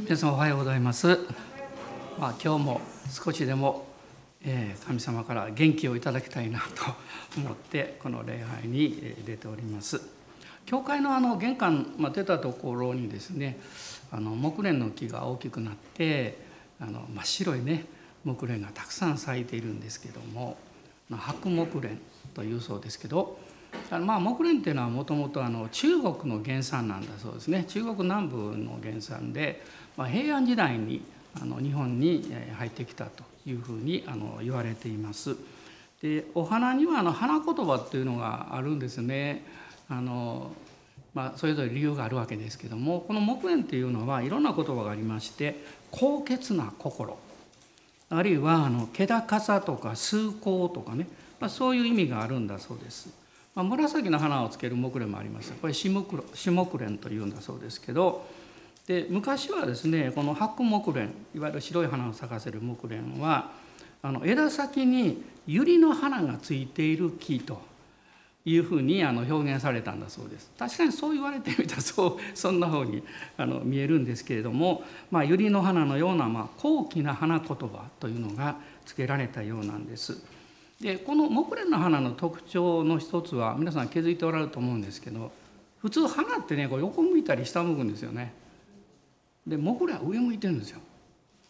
[0.00, 1.18] 皆さんおはようございます。
[2.18, 3.84] まあ、今日も少しでも、
[4.42, 6.66] え、神様から元気をいただきたいなと
[7.36, 10.00] 思ってこの礼拝に出ております。
[10.64, 13.58] 教会のあの玄関、ま、出たところにですね
[14.10, 16.38] あの木蓮の木が大きくなって
[16.80, 17.84] あの真っ白いね
[18.24, 20.56] 木蓮がたくさん咲いているんですけども
[21.10, 21.98] 白木蓮
[22.32, 23.38] というそうですけど
[23.90, 29.62] まあ、木蓮っていうのはもともと中国の原産なんだそうですね中国南部の原産で、
[29.96, 31.02] まあ、平安時代に
[31.40, 35.36] あの日本に入ってきたというふうにあの言われています。
[36.02, 39.44] でお花にはあの花言葉っていうのがあるんですね。
[39.88, 40.50] あの
[41.14, 47.18] まあ、それぞれ理由があるわけですけどもこの木蓮っていうのはいろんな言葉がありまして高潔な心
[48.08, 51.06] あるいはあの気高さとか崇高とかね、
[51.38, 53.21] まあ、そういう意味があるんだそうです。
[53.54, 58.24] まあ、紫の花をつける木蓮もありますこれシモクシモクレンというんだそうですけど
[58.86, 63.50] で昔はですねこの白木蓮いわゆる白い花を咲かせる木蓮は
[64.02, 67.60] あの枝先に百合の花がついている木と
[68.44, 73.02] いうふうにあの表現されたんだそうです確かにそう言われてみたらそう そんなふうに
[73.36, 80.41] あの見えるんですけれども、まあ、百合の花のような、まあ、高貴な花言葉というのが付けられたようなんです。
[80.82, 85.30] でこの木蓮の花の特徴の一つは皆さん気づいておられると思うんですけど
[85.78, 88.34] 普通花ってねこう横向いたり下向くんですよね。
[89.46, 90.80] で木蓮は上向いてるんですよ。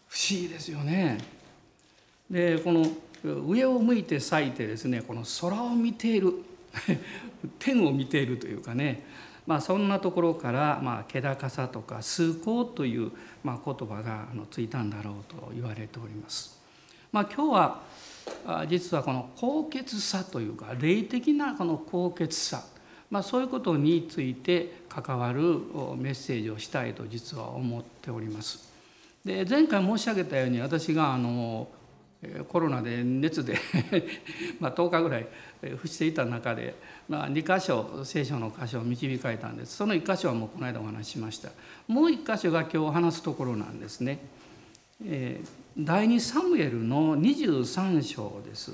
[0.07, 1.17] 不思議ですよね。
[2.29, 2.85] でこの
[3.23, 6.33] 上を向いて咲いてですねこの空を見ている
[7.57, 9.03] 天を見ているというかね、
[9.47, 13.11] まあ、そんなところから、まあ、気高さとか崇高という、
[13.43, 16.61] まあ、言葉がついたんだろうと言われております。
[17.11, 17.81] まあ、今日は
[18.67, 22.63] 実はこの高潔さというか霊的なこの高潔さ、
[23.09, 25.41] まあ、そういうことについて関わる
[25.97, 28.71] メッセージをしたいと実は思っております。
[29.23, 31.67] で前回申し上げたように私があの
[32.49, 33.57] コロナで熱で
[34.59, 35.27] ま10日ぐらい
[35.77, 36.75] 伏していた中で、
[37.09, 41.49] ま、2箇所聖書の箇所を導かれたんですその1箇所はもうこの間お話ししました
[41.87, 44.19] もう1箇所が今日話すところなんですね。
[45.05, 48.73] えー第2サムエルの23章です。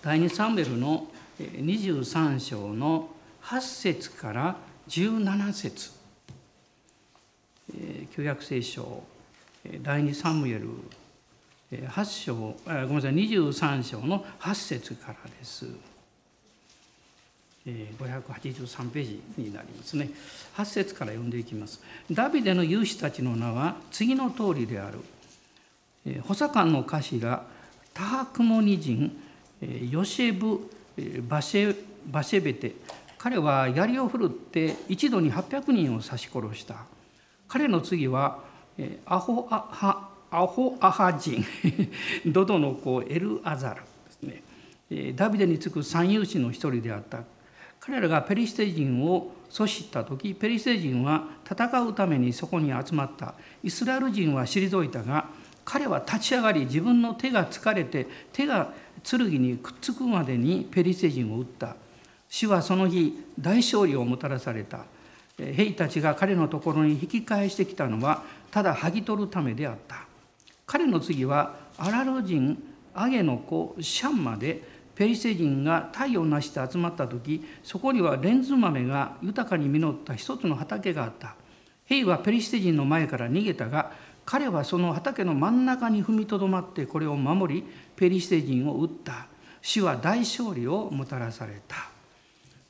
[0.00, 1.08] 第2サムエルの
[1.38, 3.10] 23章の
[3.42, 4.56] 8節から
[4.88, 5.90] 17節
[8.16, 9.02] 旧約聖書
[9.82, 10.70] 第2サムエル
[11.70, 15.66] 8章ごめんなさい23章の8節からです。
[17.98, 20.10] 583ページになりますね。
[20.56, 21.80] 8節から読んでいきます。
[22.10, 24.98] ダビデの勇士たちの名は次の通りである。
[26.22, 27.46] 補佐官の頭
[27.92, 29.16] タハクモニ人
[29.90, 30.70] ヨシェブ・
[31.28, 32.72] バシェバシェベテ
[33.18, 36.76] 彼は槍を振るって一度に800人を刺し殺した。
[37.48, 38.38] 彼の次は
[39.04, 41.44] アホアハアホアハ人
[42.26, 45.14] ドドの子エルアザルですね。
[45.16, 47.24] ダビデに次ぐ三勇士の一人であった。
[47.88, 53.32] 彼らがペリシテ人を阻止した時ペリシテ人は戦うためにそこに集まった。
[53.62, 55.24] イスラエル人は退いたが
[55.64, 61.76] 彼は立ち上がり自分の手が疲れて手が剣にくっつくまでにペリシテ人を撃った。
[62.28, 64.84] 主はその日大勝利をもたらされた。
[65.38, 70.04] 兵たちが彼のところに引き返してきたのはただ剥ぎ取るためであった。
[70.66, 72.62] 彼の次はアラル人
[72.92, 81.36] アゲの子シャンマでペリシテ人が太陽なして集まった時そこにはレンズ豆が豊かに実った一つの畑があった。
[81.84, 83.92] 兵はペリシテ人の前から逃げたが
[84.24, 87.64] 彼はその畑の真ん中に踏みとどまってこれを守り
[87.94, 89.28] ペリシテ人を撃った。
[89.62, 91.76] 主は大勝利をもたらされた。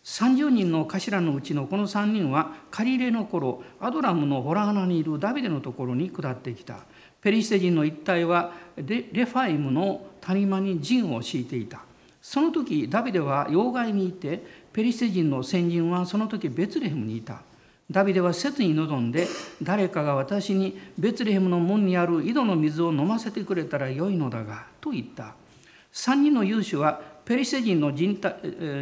[0.04, 6.80] 30人の頭のうちのこの3人はカリレの頃アドラムのホラ穴にいるダビデのところに下ってきた。
[7.22, 8.84] ペリシテ人の一帯はレ
[9.24, 11.87] ファイムの谷間に陣を敷いていた。
[12.30, 14.44] その時ダビデは要害にいて
[14.74, 17.40] ペリシテ人の先人はその時ベツレヘムにいた。
[17.90, 19.26] ダビデは切に臨んで
[19.62, 25.36] 誰かが私にベツレヘムの門にある井戸の水を飲ませてくれたらよいのだがと言った。
[25.90, 28.20] 三人の勇士はペリシテ人の陣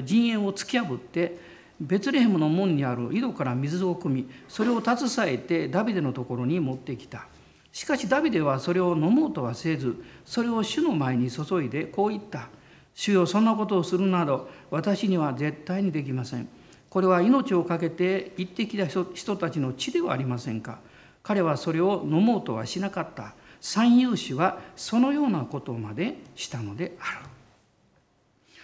[0.05, 1.39] 陣営を突き破って
[1.81, 7.29] ベツレヘムの門にある井戸から水を汲みそれを携えてダビデのところに持ってきた。
[7.71, 12.49] しかしダビデはそれを飲もうとはせずそれを主の前に注いでこう言った。
[12.97, 16.49] 主よそんなことをするなど私には絶対にできません。
[16.89, 20.79] これは命を懸けて行ってきた人たちの血ではありませんか。
[21.23, 23.35] 彼はそれを飲もうとはしなかった。
[23.61, 27.27] 三勇士はそのようなことまでしたのである。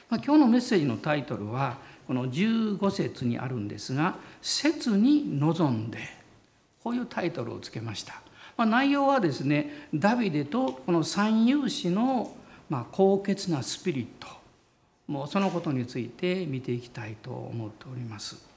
[0.09, 1.77] まあ、今日のメッセージのタイトルは
[2.07, 5.99] この15節にあるんですが「切に望んで
[6.83, 8.23] こういうタイトルをつけました。
[8.57, 12.35] まあ、内容はですねダビデとこの三勇士の
[12.73, 14.27] まあ高潔なスピリット
[15.07, 18.51] もうそのことについて見ていきたいと思っております。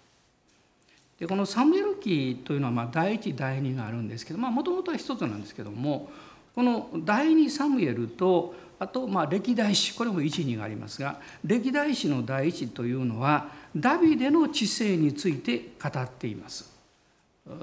[1.19, 6.09] でこのサムエル記というのはまあ第一第二があるんですけどもともとは一つなんですけども
[6.53, 16.73] この第二サムエルとあとまあ歴代史これも一二がありますが歴代史の第一というのはダビデの知性について語っています。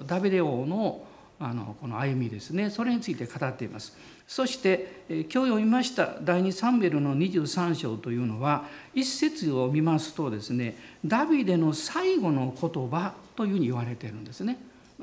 [0.06, 1.06] ダビデ王の
[1.40, 3.96] あのこの歩みですねそれについて語っています。
[4.26, 8.64] そして今日読みました第2サンベルの23章というのは
[8.94, 14.58] 一節を見ますとですねダビデの最後の言葉というふうに言われているんですね。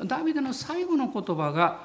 [0.06, 1.82] ダビデの最後の言葉が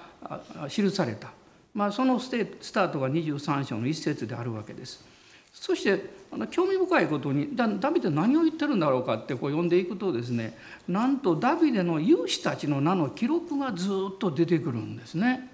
[0.69, 1.32] 記された、
[1.75, 2.31] まあ、そのス
[2.72, 5.04] タートが23章の一節であるわけです。
[5.52, 10.58] そして興味深いことにダビデ何を言ってるんだろうかってこう読んでいくとですね
[10.88, 15.48] なんとダビデの勇士たちの名の記録がずっと出てくるんですね。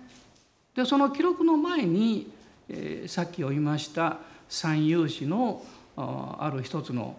[0.74, 2.30] でその記録の前に、
[2.68, 4.18] えー、さっき読みました
[4.48, 5.62] 三勇士の
[5.96, 7.16] ある一つの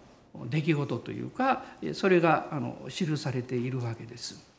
[0.50, 4.52] 出来事というかそれがあの記されているわけです。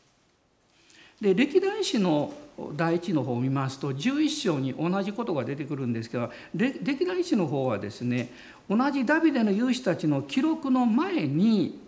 [1.19, 2.34] で歴代史の
[2.75, 8.30] 第一の方を見ますと11章に同じことが出てくるんですけど歴代史の方はですね
[8.69, 11.80] 同じダビデの勇士たちの記録の前に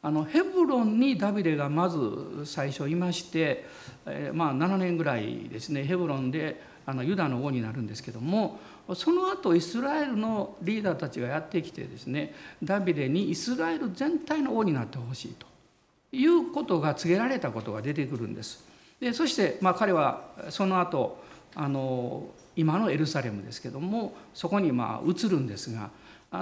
[0.00, 1.98] あのヘブロンにダビデがまず
[2.44, 3.66] 最初いまして、
[4.06, 8.58] えー、まあ7年ぐらいですねヘブロンであのユダの王になるんですけども
[8.94, 15.46] その後イスラエルのリーダーたちがやってきてですねダビデにイスラエル全体の王になってほしいと
[16.12, 18.64] いうことが告げられたことが出てくるんです。
[19.00, 21.22] でそして、まあ、彼はその後
[21.54, 25.90] あの今のエルサレムですけどもそこにまあ移るんですが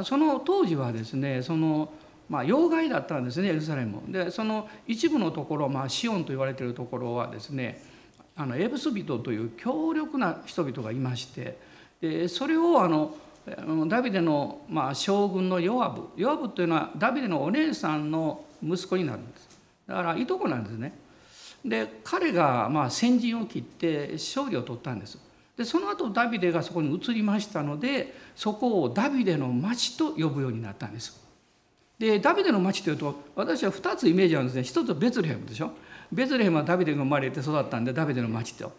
[0.05, 1.91] その当時はですねその
[2.29, 7.83] まあ、要害だったんですねエルサレムでその一部のところ、まあ、シオンと言われているところはですね
[8.37, 11.59] あのエブス人という強力な人々がいまして
[12.01, 13.17] でそれをあの
[13.87, 16.09] ダビデの、まあ、将軍のヨアブ。
[16.17, 19.49] ヨアブというのはダビデのお姉さんの息子になるんです。
[19.87, 20.93] だからいとこなんですね。
[21.65, 25.19] で彼がまあ先陣を切って勝利を取ったんです。
[25.57, 31.25] でその後ダビデがそこに移りましたのでそこをダビデの町と呼ぶようになったんです。
[31.99, 34.63] でダビデの町というと私は2つイメージあるんですね。
[34.63, 35.71] 一つはベツレヘムでしょ。
[36.13, 38.73] ベツレヘムはダビデが生まれて育ったんでダビデの町と。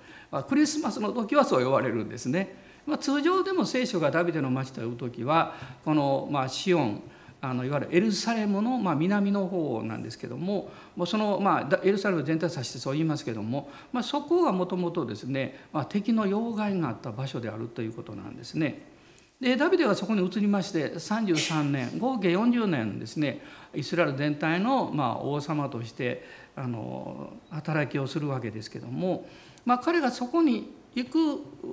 [0.48, 2.56] クリスマスの時はそう呼ばれるんですね、
[2.86, 5.56] まあ、通常でも聖書がダビデの町と呼ぶ時は
[5.86, 7.02] このまあシオン
[7.40, 10.70] あのいわゆるエルサレムのまあ南の方なんですけども
[11.06, 18.97] そのまあエルサレム全体を指してそう言いますけども、まあ、そこはもともとですね、まあ、敵の要害があった場所であるということなんですね。
[19.40, 23.42] でダビデはそこに移りまして33年合計40年ですね
[23.76, 26.24] イスラエル全体のま王様として
[26.56, 29.28] あの働きをするわけですけども、
[29.64, 31.18] まあ、彼がそこに行く、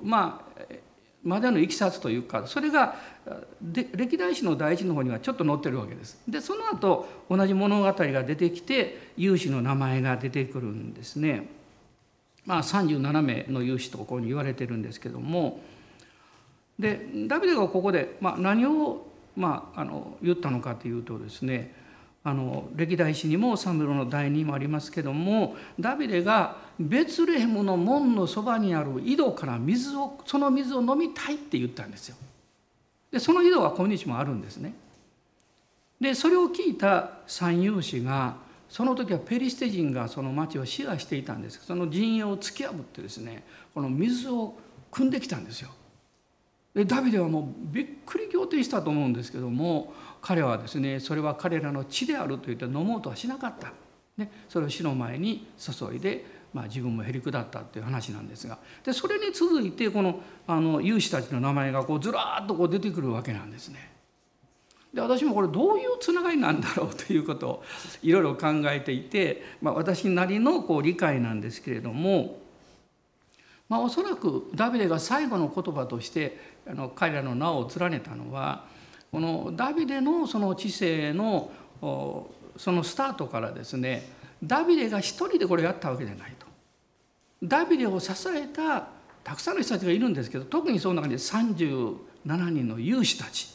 [0.03, 0.63] まあ、
[1.23, 2.97] までのいきさつというかそれが
[3.73, 6.21] 歴代史の第一の方にはちょっと載ってるわけです。
[6.29, 11.49] でその後同じ物語が出てきて有志の名前が出てくるんですね。
[12.45, 15.61] まあ、37名の有志とここに言われてるんですけども
[16.79, 19.07] でダビデがここで、まあ、何を、
[19.37, 21.75] まあ、あの言ったのかというとですね
[22.27, 32.17] あの歴代史にもサムロの第2もありますけどもダビデがベツレヘムの門のそばにある井戸から水をその水を飲みたいって言ったんですよ。
[33.13, 34.75] でその井戸は今日もあるんですね。
[36.01, 38.37] でそれを聞いた三勇士が
[38.69, 44.55] その時はペリシテ人がその町を支配していたんですその陣営を突き破ってですねこの水を
[44.91, 45.71] 汲んできたんですよ。
[46.75, 53.73] でダビデはもうびっくり仰天したと思うんですけども彼はですねそれは彼らの血であると言って飲もうとはしなかった、
[54.17, 63.95] ね、それを死の前に注いで、まあ、自分もへりくだったっていう話なんですがでそれに続いてこのあの勇士たちの名前がこうずらっとこう出てくるわけなんですね。
[64.95, 67.65] で私もこれどういうつながりなんだろうということを
[68.03, 72.39] いろいろ考えていて、まあ、私なりのこう理解なんですけれども、
[73.69, 78.65] まあ、おそらくダビデが最後の言葉としての彼らの名を連ねたのは
[79.13, 81.51] このダビデのその知性の
[82.57, 84.09] そのスタートからですね
[84.43, 86.47] ダビデが一人でこれやったわけじゃないと。
[87.43, 88.89] ダビデを支えた
[89.23, 91.97] たくさんの人たちがいるんですけど特にその中に37
[92.51, 93.49] 人の勇士たち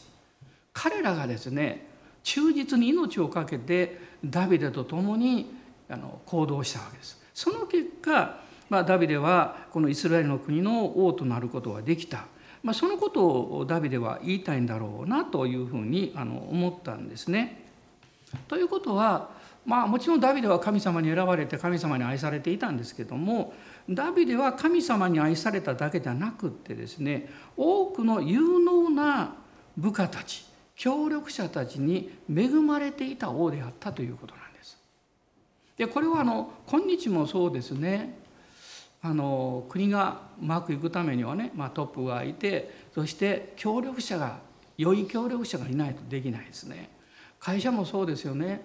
[0.72, 1.86] 彼らがですね
[2.22, 5.52] 忠実に命を懸けてダビデと共に
[5.88, 7.20] あの行動したわけです。
[7.34, 12.26] その結果、まあ、ダビデはこのイスラエルの国の王となることができた。
[12.62, 17.64] まあ、そのことをダビデは言いたいんだろうなというふうに思ったんですね。
[18.48, 19.30] ということは
[19.64, 23.52] まあもちろんダビデは神様に選ばれて神様に愛されていたんですけども
[23.88, 29.34] ダビデは神様に愛されただけじゃなくってですね多くの有能な
[29.76, 34.78] 部下たち協力者たちに恵まれていた王であったということなんです。
[35.76, 38.18] でこれはあの今日もそうですね
[39.02, 44.38] あの国がうまくいくためにはね、まあ、トップがいてそして協力者が
[44.76, 46.90] 良い協力者がいないとできないですね。
[47.38, 48.62] 会社もそうですよね。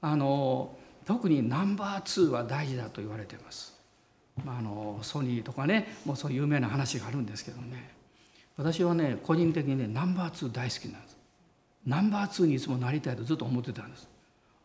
[0.00, 3.74] あの特にナンバー2は大事だと言われてます。
[4.42, 7.90] まあ、あのソニーとかねもうそういう有名な話があるんですけどね
[8.56, 11.16] 私はね個人的にねナンバー2大好きなんです
[11.86, 14.08] ナンバー2にいつもなりたいとずっと思ってたんです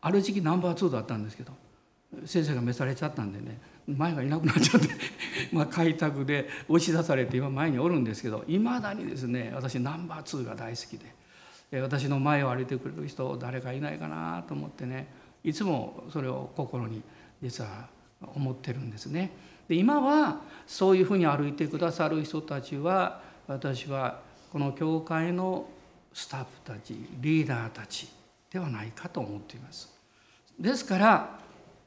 [0.01, 1.51] ある時期ナンバー2だったんですけど
[2.25, 3.59] 先生が召されちゃったんでね
[3.97, 4.87] 前がいなくなっちゃって
[5.51, 10.99] まあ開拓で押し出されて今前におるんですけどいまだにですね私ナンバー2が大好き
[11.71, 15.07] で私の前を歩いてくれる人誰かいないかなと思ってね
[15.43, 17.01] いつもそれを心に
[17.41, 17.87] 実は
[18.35, 19.31] 思ってるんですね。
[19.67, 24.19] で今はそういうふうに歩いてくださる人たちは私は
[24.51, 25.67] この教会の
[26.11, 28.09] スタッフたちリーダーたち
[28.51, 29.93] ではないかと思っています。
[30.59, 31.38] ですから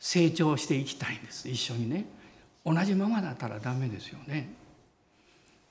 [0.04, 2.06] 成長していきたいんです一緒にね
[2.66, 4.52] 同じままだったらダメですよね。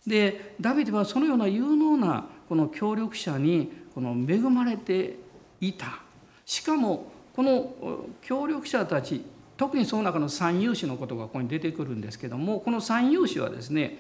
[0.07, 5.17] でダビデはそのような有能なこの協力者にこの恵まれて
[5.59, 5.99] いた
[6.45, 7.73] しかもこの
[8.21, 9.23] 協力者たち
[9.57, 13.99] 特にその中の三有志のことがここに出てくるんですけどもこの三有志はですね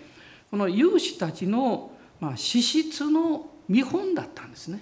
[0.49, 4.81] この有志たちのま資質の見本だったんですね。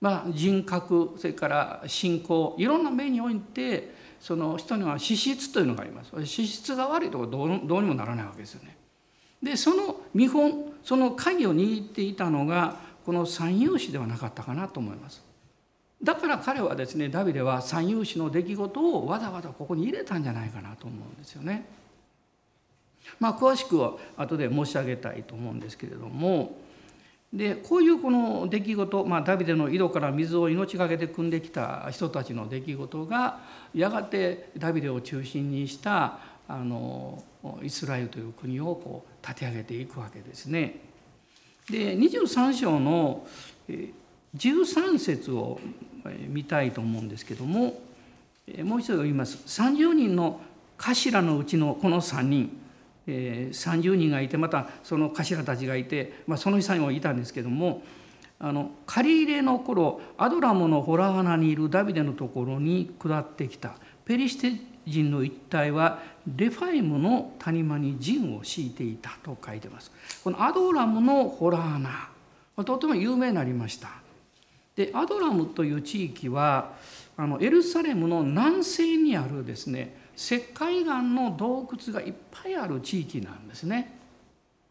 [0.00, 3.94] まあ、人格それから信仰いろんな面において
[4.24, 8.74] その人には資質というのがあります資質が悪いとどうどうにもならないわけですよね。
[9.42, 15.22] でその見本その鍵を握っていたのがこの三有志ではなかったかなと思います。
[16.02, 21.66] だから彼はですねダビデは三有志の出来事をわざわざここに入れたんじゃないかなと思うんですよね。
[23.20, 26.56] まあ詳しくは後で申し上げたいと思うんですけれども
[27.34, 33.40] でこういうこの出来事、まあ、ダビデの井戸から水を命がけて汲んできた人たちの出来事が
[33.74, 37.24] やがてダビデを中心にしたあの
[37.60, 40.80] イスラエルという国をこう立て上げていくわけですね。
[41.68, 43.26] で23章の
[44.36, 45.58] 13節を
[46.28, 47.80] 見たいと思うんですけども
[48.62, 49.38] もう一度読みます。
[49.38, 50.40] 30人の
[50.76, 52.63] 頭のうちのこの3人
[53.06, 57.82] えー、30人がいてまたその頭たちがいて、まあ、その日にもいたんですけども
[58.38, 66.02] あの借り入れの頃アドラムの洞穴にいるダビデのところに下ってきたペリシテ人の一帯は
[66.36, 69.90] レファイムの谷間に陣を敷いていたと書いてます。
[70.22, 72.10] このアドラムの洞穴
[72.64, 73.88] とても有名になりました。
[74.76, 76.72] でアドラムという地域は
[77.16, 83.98] あのエルサレムの南西にあるですね石灰岩の洞窟がいっぱいある地域なんですね。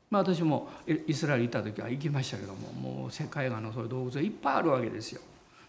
[0.09, 0.69] まあ、私も
[1.07, 5.21] イスラエル行った時は行きましたけどももう石灰岩のそういう洞窟がいっぱいあるわけですよ。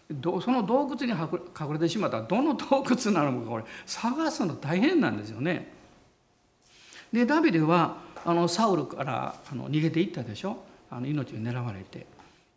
[0.07, 5.73] その洞窟に隠れてしまったらどの洞窟なのかこれ探すの大変なんですよね。
[7.11, 10.57] でダビデはあのサウルからあの逃げていったでしょ
[10.91, 12.05] あの命を狙われて。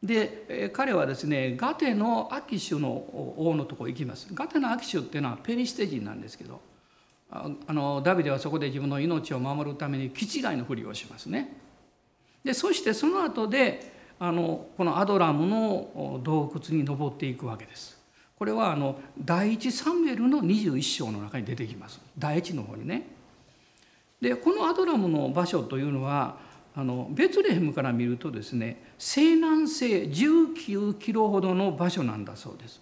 [0.03, 4.29] で彼はですねガテのアキシュの王のとこ行きます。
[4.35, 6.61] ガテのアキシュっていうのはペリシテ人なんですけど
[7.31, 11.57] あのダビデはそこで自分の命を守るために気違いのふりをしますね。
[12.43, 17.99] でそしてその後であのこのアドラムの洞窟に登っていくわけです。
[18.39, 22.01] これはあの第一サムエルの21章の中に出てきます。
[22.17, 23.07] 第一の方にね。
[24.21, 26.39] でこのアドラムの場所というのは
[26.75, 32.81] あのベツレヘムから見るとですね西南西19キロほどの場所なんだそうです。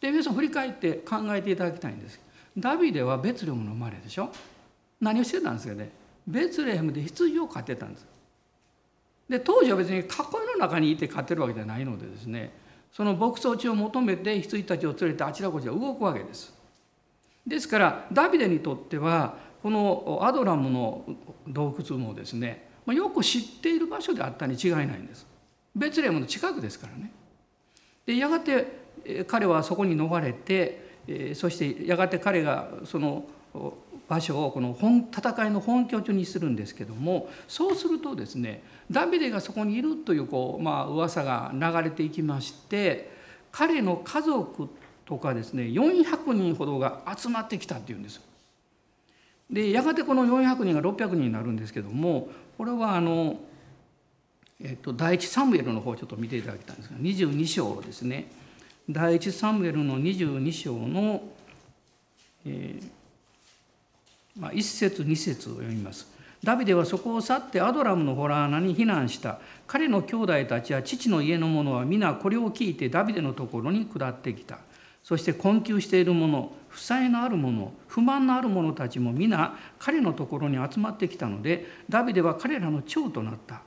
[0.00, 2.20] で皆さん振り返って考えていただきたいんです。
[2.56, 4.30] ダビデはベツレヘムの生まれでしょ？
[5.00, 5.90] 何をしてたんですかね？
[6.26, 8.06] ベツレヘムで羊を飼ってたんです。
[9.28, 10.04] で当時は別に囲い
[10.54, 12.52] の中にいて飼ってるわけじゃないのでですね
[12.92, 16.52] その牧草地を求めて羊たちを連れてあちらこちら動くわけです。
[17.46, 21.04] ですからダビデにとってはこのアドラムの
[21.46, 25.26] 洞窟もですねよく知っている場所であったに違いないんです。
[25.76, 27.12] ベツレヘムの近くですからね。
[28.04, 30.89] でやがて彼はそこに逃れて
[31.34, 33.24] そしてやがて彼がその
[34.08, 43.10] 場所をこの本戦いの本拠地にするんですけどもそうするとですねダビデがそこにいるというこう、まあ噂が流れていきまして
[43.52, 44.68] 彼の家族
[45.04, 48.20] とかですね400人ほどが集まってきたっていうんです。
[49.50, 53.40] でやがてこの400人が600人になるんですけどもこれはあの、
[54.62, 58.30] えっと、第一サムエルの方をちょっと見ていただきたいんですが22章ですね。
[58.92, 61.22] 第一サムエルの22章の、
[62.44, 62.90] えー
[64.38, 66.08] まあ、1節2節を読みます。
[66.42, 69.38] ダビデはそこを去ってアドラムのホラー穴に避難した。
[69.66, 74.58] 彼の兄弟たちや父の家の者は皆これを聞いてダビデのところに下ってきた。
[75.02, 83.62] そして困窮している者、負債のある者、不満のある者たちも皆彼のところに集まってきたので、ダビデは彼らの長となった。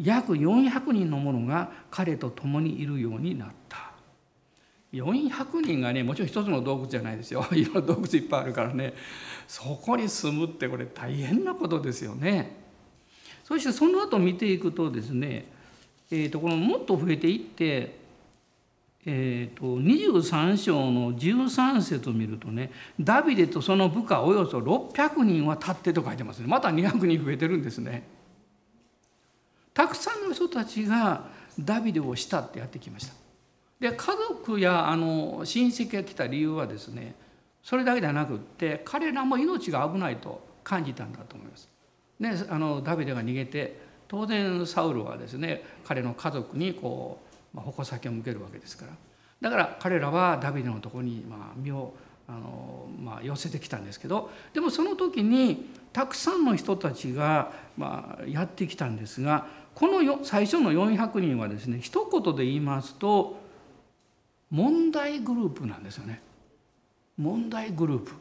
[0.00, 3.85] 約400人の者が彼と共にいるようになった。
[5.02, 8.94] 400人がねもちろん一つの洞窟じゃないですよ いろんな洞窟いっぱいあるからね
[9.46, 12.64] そこに住むってこれ大変なことですよね。
[13.44, 15.46] そしてその後見ていくとですね、
[16.10, 17.96] えー、とこのもっと増えていって、
[19.04, 28.02] えー、と23章の13節を見るとねダビデとその部下およそ600人は立ってと書いてますねまた200人増えてるんですね。
[29.72, 31.28] たくさんの人たちが
[31.60, 33.25] ダビデを慕ってやってきました。
[33.80, 37.14] で家族やあの親戚が来た理由はですね
[37.62, 41.68] それだけではなくって彼らも命が危ないと感じたんだと思います。
[42.18, 43.78] ね、あのダビデが逃げて
[44.08, 47.20] 当然サウルはですね彼の家族にこ
[47.52, 48.92] う、まあ、矛先を向けるわけですから
[49.40, 51.92] だから彼らはダビデのところに、まあ、身を
[52.26, 63.36] あの、まあ、寄せてきたんですけどでもその時にたくさんの人たちが、まあ、やってきたんですがこの最初の400人はですね一言で言いますと
[64.50, 66.20] 問題グループなんですよね
[67.18, 68.12] 問題グループ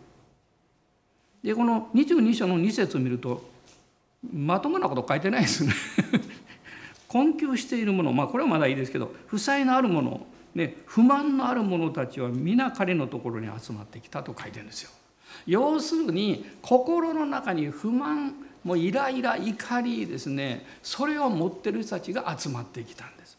[1.44, 3.44] でこの22章の2節を見ると
[4.34, 5.74] まともなこと書いてないですね
[7.08, 14.92] 困窮しているものまあこれはまだいいですけど負債のあるもの、ね、不満のある者たちは皆彼のところに集まってきたと書いてるんですよ。
[15.46, 23.35] 要するに心の中に不満もうイライラ怒りですねそれを持ってる人たちが集まってきたんです。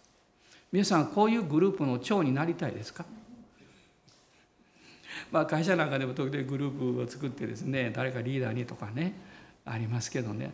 [0.77, 3.07] 皆さんこういうグループの長になりたいですか？
[5.33, 9.15] まあ会社なんかでも時々グループを作ってですね誰かリーダーにとかね
[9.65, 10.53] ありますけどね。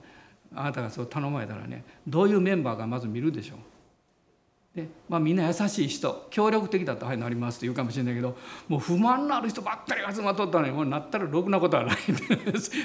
[0.55, 4.77] あなたがそう頼まれたらねどういうメンバーがまず見るでしょう？
[4.77, 11.97] でまあ、みんな優しい人協力的だとはいなりますって言うかもしれないけどもう不満のある人ばっかりが集まっとったのにもうなったらろくなことはない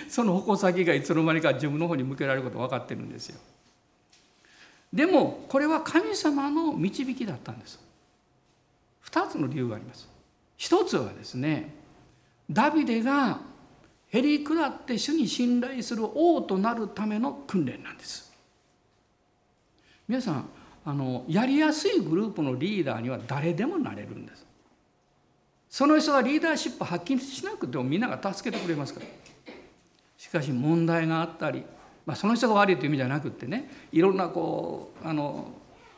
[0.10, 3.40] その矛先がいつの間にか自分の方に向けられること分かってるんですよ。
[4.94, 7.80] でもこれは神様の導きだったんです。
[9.10, 10.08] 2つの理由があります。
[10.58, 11.74] 一つはですね
[12.50, 13.40] ダビデが
[14.10, 18.32] へり下って主に信頼する王となるための訓練なんです。
[20.08, 20.50] 皆さん
[20.86, 24.46] あのやりやすいグループのリーダーには誰でもなれるんです。
[25.70, 29.06] その人がリーダーシップ発揮しなくてもみんなが助けてくれますから。
[30.18, 31.64] しかし問題があったり
[32.08, 35.52] まあ、その人が悪いという意味じゃなくってねいろんなこうあの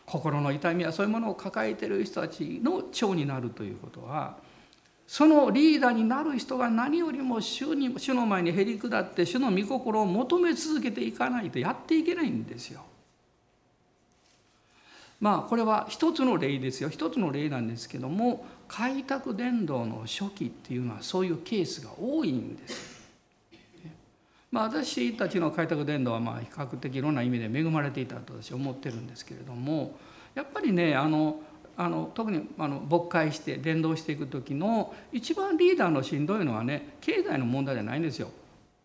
[0.07, 4.37] 心の痛みやそういうものを抱えてる人たちの長になるということは
[5.05, 12.81] そのリーダーになる人が何よりも主に主の前にへり下って主の御心を求め続けていかないとやっていけないんですよ。
[15.19, 22.88] まあこれは一つの例ですよ一つの例なんですけども開拓伝道の初期っていうのはそういうケースが多いんです。
[24.51, 29.95] まあ、私たちの開拓伝道はまあ比較的いろんな意味で恵まれていたと私は思ってるんですけれども
[30.33, 31.41] やっぱりねあの
[31.77, 38.31] あの特にあの牧会して伝道していく時の一番リーダーのしんどいのはね経済の問題じゃないんですよ。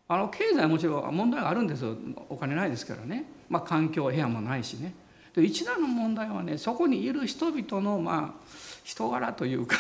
[0.07, 1.97] あの経済もちろん問題があるんですよ
[2.29, 4.95] お金ないですからね、まあ、環境部屋もないしね。
[5.35, 8.45] で一番の問題はねそこにいる人々のまあ
[8.85, 9.77] 人柄というか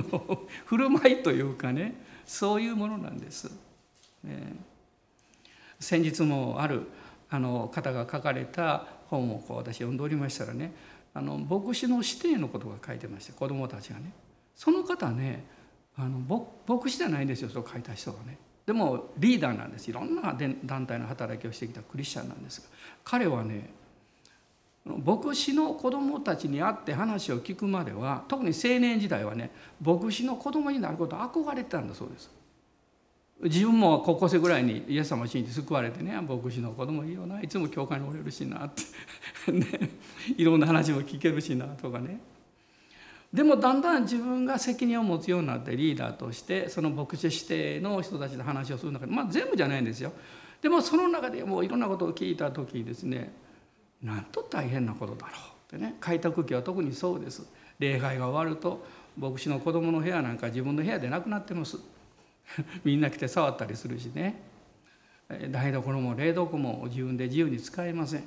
[0.66, 1.94] 振る舞いというかね
[2.26, 3.50] そういうものなんです。
[4.24, 4.69] ね
[5.80, 6.82] 先日もある
[7.30, 10.72] あの方が書かれた本をこう私読んでおりましたらね
[11.14, 14.12] あの牧師の指定のことが書いてまして子どもたちがね。
[14.54, 15.44] その方ね
[15.96, 16.18] あの
[16.66, 18.38] 牧師じゃないんですよそう書いた人がね。
[18.66, 19.88] でもリーダーなんです。
[19.88, 22.66] いろんな団体の働きをしてきたクリスチャンなんですが
[23.02, 23.70] 彼はね
[24.84, 32.30] 牧師の子供たちに会って話を聞くまでは特に青年時代はね牧師の子供になること憧れてたんだそうです。
[33.42, 38.82] 自分も高校生ぐらいにイエス様を信じて救われてね牧師の子供いいよないつも教会におれるしなって。
[39.52, 39.66] ね、
[40.36, 42.20] いろんな話も聞けるしなとかね。
[43.32, 50.12] でもだんだん自分が責任を持つようになってリーダーとしてその牧師指定の人たちと話をする中でまあ全部じゃないんですよ。
[50.60, 53.32] でもその中でもういろんなことを聞いた時にですね
[54.02, 55.96] なんと大変なことだろうってね。
[56.00, 57.48] 開拓期は特にそうです。
[57.78, 58.84] 礼拝が終わると
[59.16, 61.78] 牧師の子供の部屋なんか自分の部屋でなくなってます。
[62.84, 64.40] みんな来て触ったりするしね
[65.50, 68.24] 台所も冷蔵庫も自分で自由に使えません。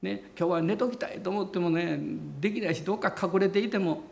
[0.00, 1.98] ね、今日は寝ときたいと思ってもね
[2.40, 4.04] できないしどっか隠れていても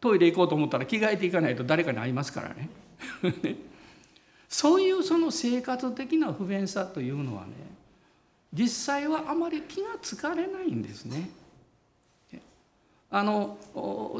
[0.00, 2.68] トイレ行こうと思ったら着替えていかないと誰かに会いますからね
[4.50, 7.52] そういうその生活的な不便さというのはね
[8.52, 11.30] 実際はあまり気がつかれないんですね。
[13.14, 13.58] あの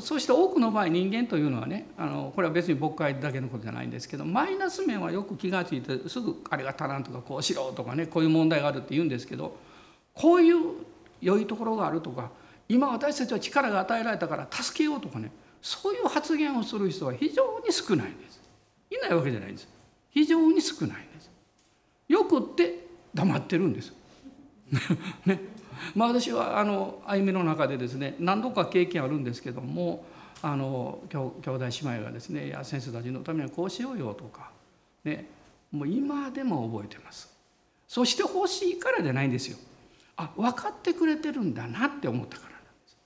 [0.03, 9.57] そして多くの場合人間というのはねあのこれは別に牧会だけのことじゃないんですけどマイナス面はよく気が付いてすぐあれが足らんとかこうしろとかねこういう問題があるって言うんですけど
[10.13, 10.57] こういう
[11.23, 12.31] 良いところがあるとか
[12.69, 18.43] 今私たちは力が与えられたから助けようとかねそういう発言をする人は非常に少ないんです。
[18.91, 19.69] いないわけじゃないんです。
[20.11, 21.31] 非常に少ないんです。
[22.09, 23.93] よくって黙ってるんです。
[25.25, 25.41] ね、
[25.95, 30.05] まあ私はあの歩みの中でですね何度か経験あるんですけども
[30.43, 34.51] あの兄弟姉妹がですね「いや先生たちのためにはこうしようよ」とか
[35.05, 35.29] ね
[35.71, 37.33] もう今でも覚えてます。
[37.89, 39.59] そして欲しいからじゃないんですよ。
[40.17, 42.97] あ分かってくれてるんだなって思ったからなんです。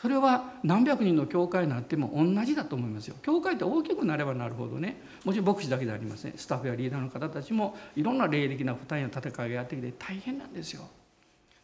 [0.00, 3.16] それは何百人の教会になっても同じだと思いますよ。
[3.22, 10.82] 教会って大きくなればなるほどねもちろん牧師だけではありませんスタッフやリーダーの方たちもいろんな霊的な負担や戦いがやってきて大変なんですよ。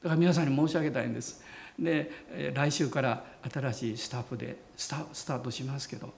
[0.02, 1.42] だから皆さんに申し上げたいんです。
[1.78, 2.10] で
[2.54, 6.12] 来週から新しいスタッフでスタスタートしますけど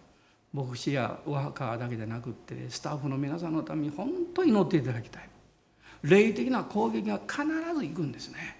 [0.52, 5.28] 牧師やワーカーだけじゃなくってスタッフの皆さんのために本当に祈っていただきたい。
[6.02, 7.44] 霊的な攻撃が必
[7.76, 8.56] ず行くんですね。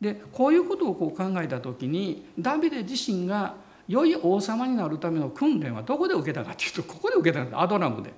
[0.00, 3.54] でこういうことをこう考えた時にダビデ自身が
[3.88, 8.12] 良い王様になるための訓練はどこで受けたかというとここで受けたんですアドラムで。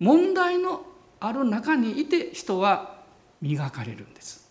[0.00, 0.84] 問題の
[1.20, 3.00] ある中にいて人は
[3.40, 4.41] 磨かれるんです。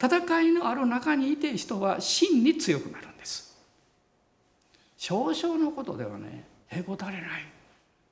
[0.00, 3.56] 戦いのある中にいて人は真に強くなるんです。
[4.96, 7.24] 少々のことではねへこたれない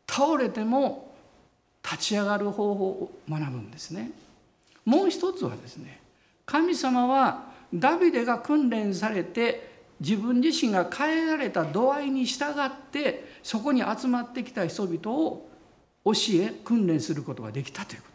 [0.09, 1.15] 倒れても
[1.83, 4.11] 立ち上がる方法を学ぶんですね。
[4.85, 6.01] もう一つはですね
[6.47, 15.49] 神様はダビデが訓練されて自分自身が変えられた度合いに従ってそこに集まってきた人々を
[16.05, 18.14] 教え訓練することができたということ。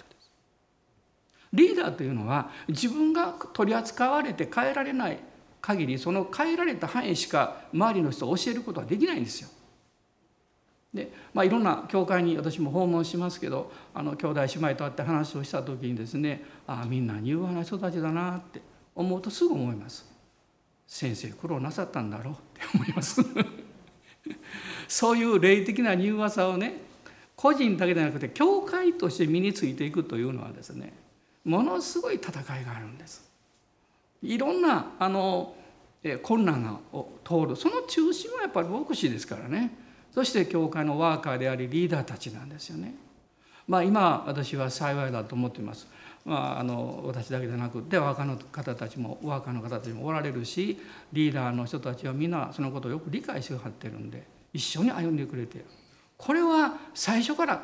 [1.54, 5.20] リーダーというのは自分が取り扱われて変えられない
[5.62, 9.50] 限りその変えられた範囲しか周りの人を教えることはできないんですよ。
[10.94, 18.60] でまあ、いろんな教会に私も訪問しますけどあの兄弟姉妹と会って話をした時にですねああみんな柔和な人たちだなって
[18.96, 20.12] 思うとすぐ思います
[20.88, 23.22] 先生苦労なさったんだろうって思います
[24.88, 26.82] そういう霊的な柔和さをね
[27.36, 30.94] 個人だけでなくて教会として身についていくというのはですね
[31.50, 32.32] ものすごい戦
[32.62, 33.28] いがあるんです
[34.22, 35.56] いろんなあの
[36.22, 39.72] 困難を通るその中心はやっぱり牧師ですからね
[40.12, 42.94] そして教会のワーカーでありリーダーたちなんですよね。
[43.68, 45.88] まあ、今私は幸いだと思っています。
[46.26, 50.80] まあ、あの私だけでなくてワーカーの方たちもワーカーの方たちもおられるし
[51.14, 55.66] リーダーの人たちはみんなそのことをよく理解してはってるんで一緒に歩んでくれてる
[56.18, 57.64] これは最初から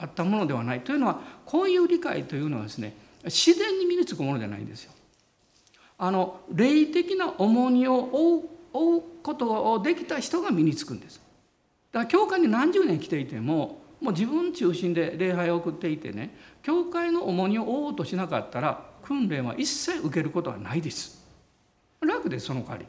[0.00, 4.92] あったものではないというのはこういう理解というのはですね自然に身につくものじゃないんですよ。
[5.98, 11.20] あの霊的な重荷を負うことをできた人が身につくんです。
[11.92, 21.20] だから教会に何十年来ていてももう自分中心で礼拝を送っていてね教会の重荷を負おうとしなかったら訓練は一切受けることはないです。
[22.00, 22.86] 楽ですその代わり。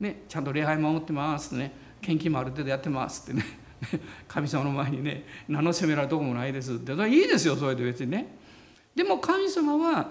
[0.00, 3.63] ね、ちゃんと礼拝守ってますね献金もある程度やってますってね
[4.28, 8.36] 神様の前にね何の責められるとこもないですっていいですよそれで別にね。
[8.94, 10.10] でも神様は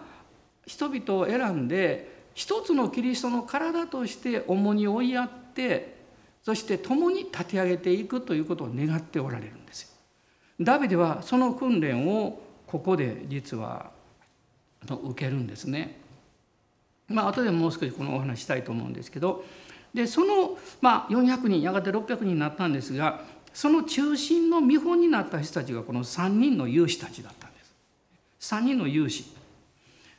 [0.65, 5.95] 人々を選んで一つのキリストの体として重荷を追いやって
[6.41, 9.89] そして共に立て上げていくということを願っておられるんですよ。
[10.59, 13.91] ダビデはその訓練をここで実は
[14.87, 15.99] 受けるんですね。
[17.07, 19.45] まあ後でもう少しこのお話したいと思うんですけど
[19.93, 23.21] でその、まあ、400人やがて600人になったんですが
[23.53, 27.59] その中心の見本になった人たちがこの3人の勇士たちだったんで
[28.39, 28.55] す。
[28.55, 29.25] 3人の勇士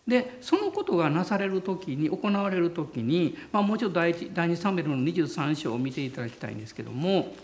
[0.06, 7.34] でそのことがなされる時に行われる時に、まあ、もうちょっと第一第2サムエルの23章を見ていただきたいんですけども、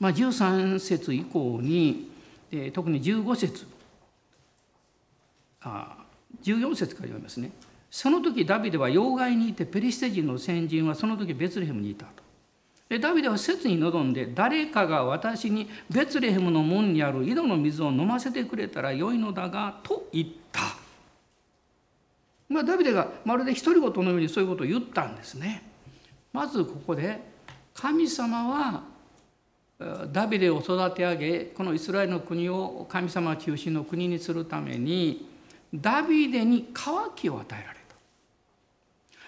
[0.00, 2.10] まあ、13節以降に、
[2.50, 3.66] えー、特に15節
[5.60, 5.96] あ
[6.42, 7.50] 14節から読みますね。
[7.90, 12.21] その時ダビデは要害にいてペリシテ人の先人はその時ベツレヘムにいたと。
[12.98, 20.60] ダビデは切に望んで誰かが私にベツレヘムの門にある井戸の水を飲ませてくれたらよいのだがと言った。
[22.48, 25.62] まあ、ダビデがまるで独り言のようにそういうことを言ったんですね。
[26.32, 27.20] まずここで
[27.74, 28.82] 神様は
[30.12, 35.28] ダビデを育て上げこのイスラエルの国を神様中心の国にするために
[35.74, 37.96] ダビデに渇きを与えられた。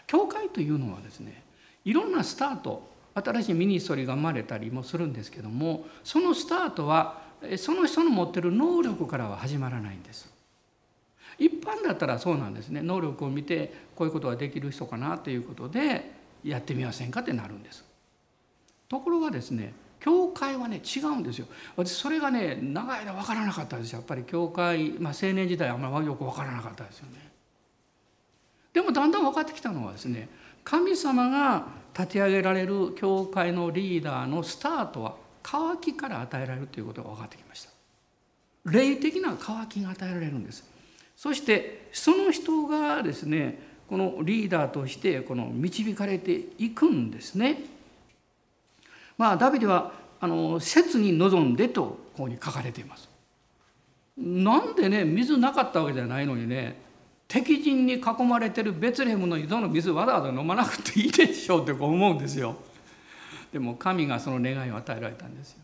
[0.06, 1.42] 教会というのはですね
[1.84, 7.22] いろんなスタート新しいミニストリーが生まれたりもするんですけどもそのスタートは
[7.56, 10.32] その人の持ってる能力からは始まらないんです。
[11.38, 16.12] 一般だったらそうなんですね能力を見てこういうことができる人かなということで
[16.44, 17.84] やってみませんかってなるんです。
[18.88, 21.46] ところがですね教会はね違うんですよ
[21.76, 27.30] 私それがね長い間分からなかったですよやっぱり教会、まあ、青年時代あんまりよく分からなかったですよね。
[28.72, 30.28] でもだんだん分かってきたのはですね
[30.62, 37.70] 神様が立て上げられる教会のリーダーのスタートは渇きから与えられるということが分かってきました。
[38.70, 40.64] 霊的な渇きが与えられるんです。
[41.16, 47.62] そしてその人がですねこのリーダーとしてこの導かれていくんですね。
[49.16, 53.08] まあダビデはあの切に望んでとここに書かれています。
[54.16, 56.82] なんでね水なかったわけじゃないのにね
[57.34, 62.54] 敵陣に囲まれてるベツレヘムの井戸の水わざわざ飲まなくていいでしょうってこう思うんですよ。
[63.52, 65.58] でも神がその願いを与えられたんですよ。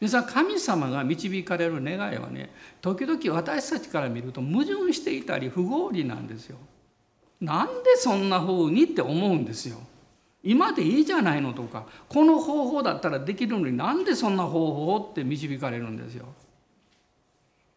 [0.00, 6.58] 皆さん神様が導かれる願いはね時々私たちから見ると矛盾していたり不合理なんですよ。
[7.40, 9.78] なんでそんな風にって思うんですよ。
[10.44, 16.26] 今でいいじゃないのとかこの方法だったらできるのになんでそんな方法って導かれるんですよ。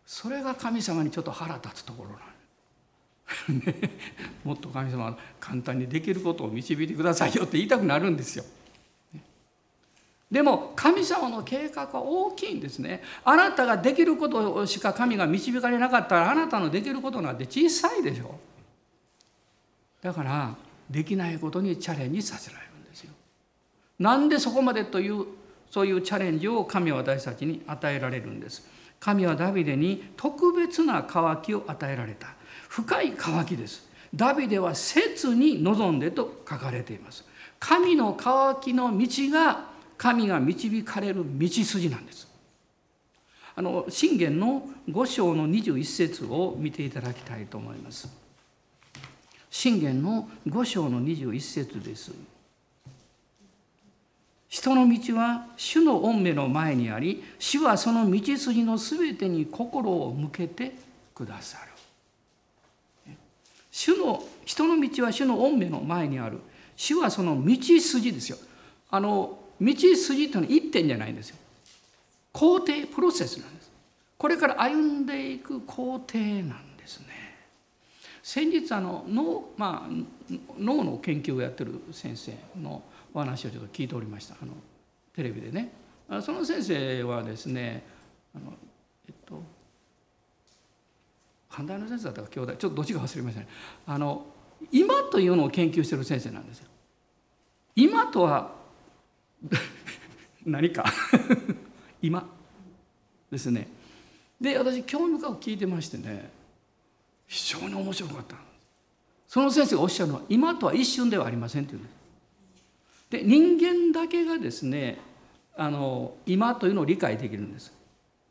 [0.06, 2.31] それが神様にちょっと腹立つところなんです。
[4.44, 8.44] もっと神様簡単にできることを導いてくださいよって言いたくなるんですよ。
[10.32, 13.04] でも神様の計画は大きいんですね。
[13.26, 18.40] あなたができることしか神が導かれなかったらあなたのできることなんて小さいでしょ。
[20.02, 20.56] だから
[20.90, 23.12] できないことにチャレンジさせられるんですよ。
[24.00, 25.26] なんでそこまでという
[25.70, 28.66] そういうチャレンジを神は私たちに与えられるんです。
[29.02, 32.28] 神はダビデに特別な渇きを与えられた。
[32.72, 33.86] 深い渇きです。
[34.16, 37.26] ダビデは切に望んでと書かれています。
[37.60, 39.66] 神の渇きの道が
[39.98, 42.30] 神が導かれる道筋なんです。
[43.58, 48.08] あの信玄の5章の21節を見ていただきたいと思います。
[49.50, 52.14] 信玄の5章の21節です。
[54.48, 60.74] 人の道は主の御目の前にあり主はその道筋のすべてに心を向けて
[61.14, 61.71] くださる。
[63.72, 66.40] 主の人の道は主の御目の前にある。
[66.76, 68.38] 主はその道筋ですよ。
[68.90, 71.38] あの道筋というのは一点じゃないんですよ。
[72.34, 73.72] 工程プロセスなんです。
[74.18, 77.08] これから歩んでいく工程なんですね。
[78.22, 84.36] 先日あの脳,、まあ、脳の研究をやってる先生のお話をちょっと聞いておりました。
[84.42, 84.54] あの
[85.16, 85.72] テレビでね。
[86.22, 87.84] その先生はですね
[88.36, 88.54] あの
[91.52, 93.48] 反対の先生だったか兄弟ちょっとどっちか忘れましたね
[93.86, 94.26] あの
[94.72, 96.68] 今というのを研究してる先生なんですよ。
[97.76, 98.54] 今とは
[100.46, 100.86] 何か
[102.02, 102.28] 今
[103.32, 103.68] ですね。
[104.40, 106.32] で私興味深く聞いてましてね
[107.28, 108.36] 非常に面白かった
[109.28, 111.96] その先生がおっしゃるのは今とは一瞬ではありませんっていうんです。
[113.10, 115.00] で人間だけがですね
[115.56, 117.74] あの今というのを理解できるんです。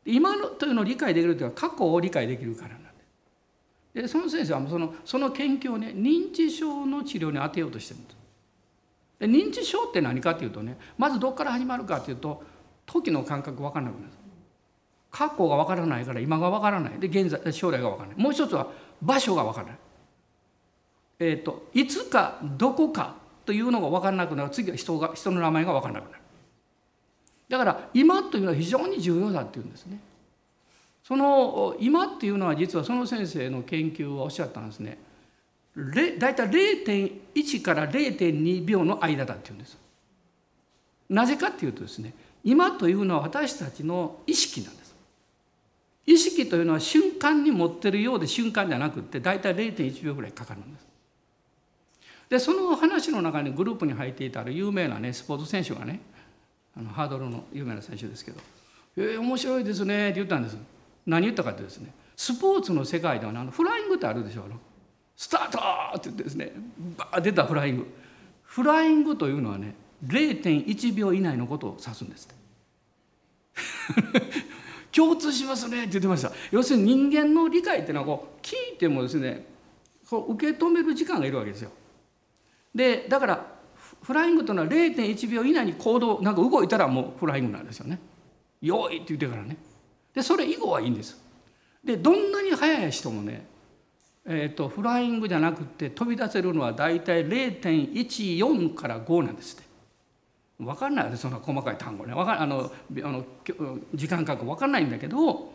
[0.05, 2.80] 今のというのを理解できるというのは過去を理解できるから
[3.93, 8.17] でその先生はそのその研究をね認知症の治療に当てようとしてるんです。
[9.19, 12.43] で認知症って何かっていうとねまずどこから始まるかっていうと
[12.85, 14.13] 時の感覚分からなくなる。
[15.11, 16.99] 過去が分からないから今が分からない。
[16.99, 18.17] で現在将来が分からない。
[18.17, 18.67] もう一つは
[19.01, 19.77] 場所が分からない。
[21.19, 24.49] えーと、いつかどこかというのが分からなくなる。
[24.49, 26.23] 次は人が人の名前が分からなくなる。
[27.49, 29.99] だから今というのは非常に重要だっていうんですね。
[31.11, 34.97] その今っていうのは実はその先生の研究をおっしゃったんですね。
[35.75, 39.77] 大体0.1から0.2秒の間だっていうんです。
[41.09, 42.13] なぜかっていうとですね
[42.45, 44.95] 今というのは私たちの意識なんです。
[46.05, 50.87] 意識というのは瞬間に持ってるようで瞬間じゃなくって大体0.1秒ぐらいかかるんです。
[52.29, 55.99] でその話の中にグループに入っていた有名なねスポーツ選手がね
[56.77, 58.39] あのハードルの有名な選手ですけど
[58.95, 60.80] 「えー、面白いですね」って言ったんです。
[61.05, 64.45] 何言ったかってですねスポーツの世界では、あのフライングってあるでしょう
[65.15, 65.59] スタート
[65.97, 66.51] って言ってですね
[66.97, 67.87] バー出たフライング
[68.43, 72.27] フライングというのはね0.1秒以内のことを指すんです
[74.91, 79.45] 共通しますねって言ってました要するに人間の理解っていうのはこう聞いてもですね
[80.09, 81.71] こう受け止める時間がいるわけですよ
[82.73, 83.61] でだから
[84.03, 87.99] フライングというのは0.1秒以内に行動なんか動いたらもうフライングなんですよね。
[88.61, 89.57] 用意って言ってからね。
[90.13, 91.19] でそれ以後はいいんです。
[91.83, 93.49] でどんなに速い人もね
[94.25, 99.71] えーと、フライングじゃなくて飛び出せるのは大体0.14から5なんですって。
[100.59, 102.13] 分かんないそんな細かい単語ね。
[102.13, 102.71] 分かあの
[103.03, 103.25] あの
[103.95, 105.51] 時間感覚分かんないんだけど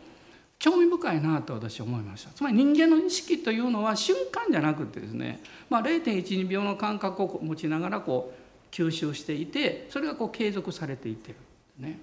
[0.59, 2.31] 興味深いなと私は思いました。
[2.31, 5.39] つまり人間の意識というのは瞬間じゃなくてですね、
[5.69, 11.35] まあ、0.12秒の感覚を持ちながらこう吸収していてそれがこう継続されていってる
[11.79, 11.99] ね。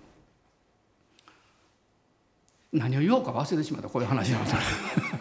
[2.75, 4.59] 何を言おうか忘れてしまったこういう話なんだ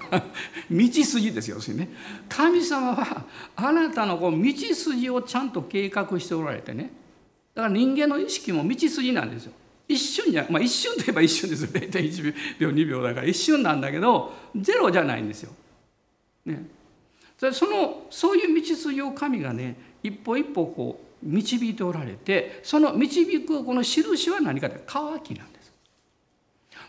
[0.72, 1.90] 道筋ですよね。
[2.28, 6.92] 神様はあなたのこう道筋をちゃんと計画しておられてね。
[7.54, 9.54] だから人間の意識も道筋なんですよ。
[9.88, 11.70] 一瞬じゃまあ一瞬といえば一瞬ですよ。
[11.72, 15.52] 0.1秒2秒だから一瞬なんだけどゼロじゃないんですよ。
[16.46, 16.66] ね、
[17.38, 25.53] そのそういう道筋を神がね一歩一歩こう導いておられてその導くこの印は何かって乾きなん。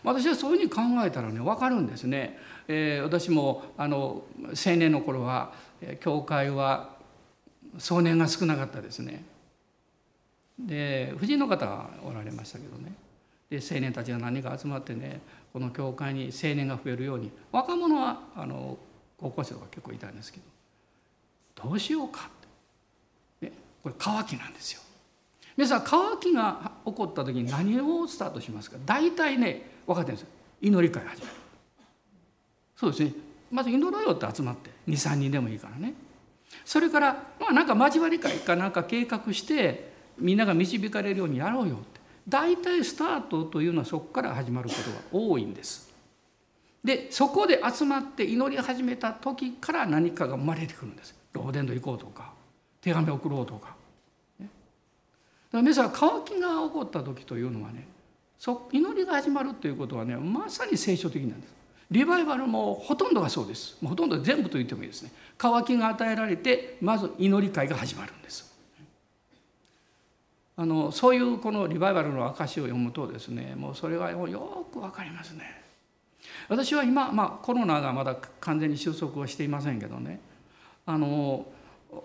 [0.05, 2.37] 私はそういうふうに考えたらね分かるんですね。
[2.67, 5.53] えー、私もあの青年の頃は
[5.99, 6.95] 教会は
[7.77, 9.23] 少年が少なかったですね。
[10.57, 12.93] で婦人の方がおられましたけどね
[13.49, 15.19] で青年たちが何か集まってね
[15.51, 18.77] この教会に青年が増えるように若者はあの
[19.17, 20.39] 高校生とか結構いたんですけ
[21.55, 24.81] どどうしようかって、ね、これ渇きなんですよ。
[25.57, 30.27] 皆さん渇きが起こった時に何をスタートしますか大体ね分かってるんです
[30.61, 31.33] 祈り会始める。
[32.75, 33.13] そうですね
[33.51, 35.93] まず祈ろうよって集まって23人でもいいからね。
[36.63, 45.93] それからまあなんか交わり会かなんか計画してみんなが導かれるようにやろうよって大体スタートというのはそこから始まることが多いんです。
[46.83, 51.15] でそこで集まって祈り始めた時から何かが生まれてくるんです。
[51.33, 52.33] ローデンド行こうとか
[52.81, 53.75] 手紙送ろうとか。
[54.39, 57.87] だから皆さん渇きが起こった時というのはね
[58.45, 61.55] そ祈りが始まるということはねまさに聖書的なんです。
[61.89, 63.75] リバイバルもほとんどがそうです。
[63.83, 65.11] ほとんど全部と言ってもいいですね。
[65.35, 68.55] 渇きが与えられてまず祈り会が始まるんです。
[70.57, 75.63] あのそういうこのリバイバルの証を読むとですねもうそれがよく分かりますね。
[76.47, 80.19] 私は今、まあ、コロナがまだ完全に収束はしていませんけどね
[80.85, 81.47] あの、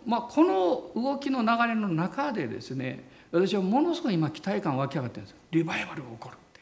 [0.06, 6.60] まあ、この動きの流れの中でですね私はものすごい今期待感湧き上がってるんですリバイバルが起こるって。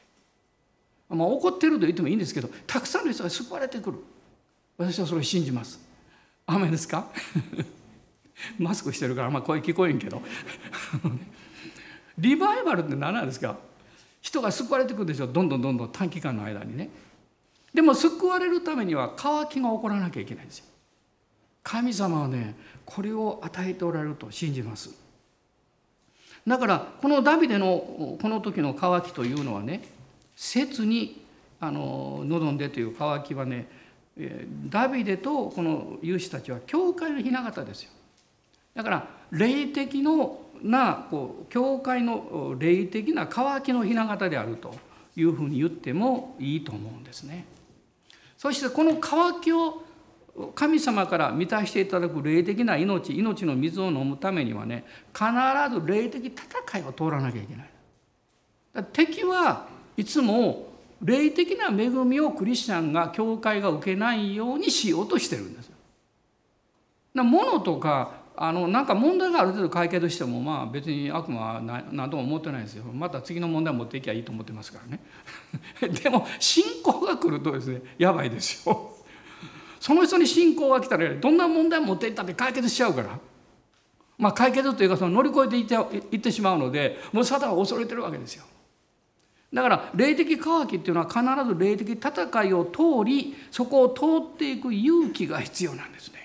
[1.08, 3.98] まあ、起こってると言ってもいいんですけどたくさんの人が救われてくる。
[4.76, 5.80] 私はそれを信じます。
[6.46, 7.08] 雨ですか？
[8.58, 10.22] マスクしてるからあんま声聞こえんけど。
[12.18, 13.56] リバイバルって何なんですか？
[14.20, 15.26] 人が救われてくるでしょ。
[15.26, 16.90] どんどんどんどん短期間の間にね。
[17.72, 20.64] でも救われるためには渇きが起こらなきゃいけないんですよ。
[21.62, 22.54] 神様はね
[22.84, 24.90] これを与えておられると信じます。
[26.48, 29.82] だからこのダビデのこの時の渇きというのはね
[30.34, 31.22] 切に
[31.60, 33.68] あの望んでという渇きはね
[34.68, 37.90] ダビデとこの勇士たちは教会の雛形ですよ
[38.74, 44.74] だから霊的のなこう教会の霊的な渇きの雛形であると
[45.16, 47.44] いうふうに言ってもいいと思うんですね。
[48.36, 49.82] そしてこの渇きを
[50.54, 55.26] 神様から満たしていただく霊的な命命の水を飲むためにはね必
[55.74, 57.70] ず霊的戦いを通らなきゃいけない
[58.74, 58.82] だ。
[58.82, 60.68] 敵はいつも
[61.02, 65.74] 霊的な恵みをクリスチャンが教会が受けないようにしようとしてるんですよ。
[67.24, 75.00] 物とかあのなんか問題がある程度解決してもまあ別に悪魔は何とも思ってないですよまた次の問題持っていきゃいいと思ってますからね
[76.02, 78.92] でも信仰が来るとですねやばいですよ
[79.80, 83.18] その人に信仰が来たらどんな問題持っていったって解決しちゃうから。
[84.18, 85.74] まあ解決というかその乗り越えていって
[86.14, 88.44] いってしまうのでもうサタンは恐れてるわけですよ。
[89.52, 96.18] だから霊的渇きっていうのは必ず霊的戦いを通りそこを通っていく勇気が必要なんですね。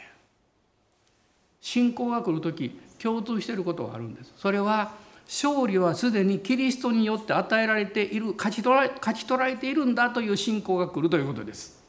[1.62, 4.34] 信仰が来る時共通していることがあるんです。
[4.38, 4.94] それは
[5.26, 11.83] 勝利はすでにキリストによって与えられている勝ち取ら勝ち取られているんだという信仰が来るということです。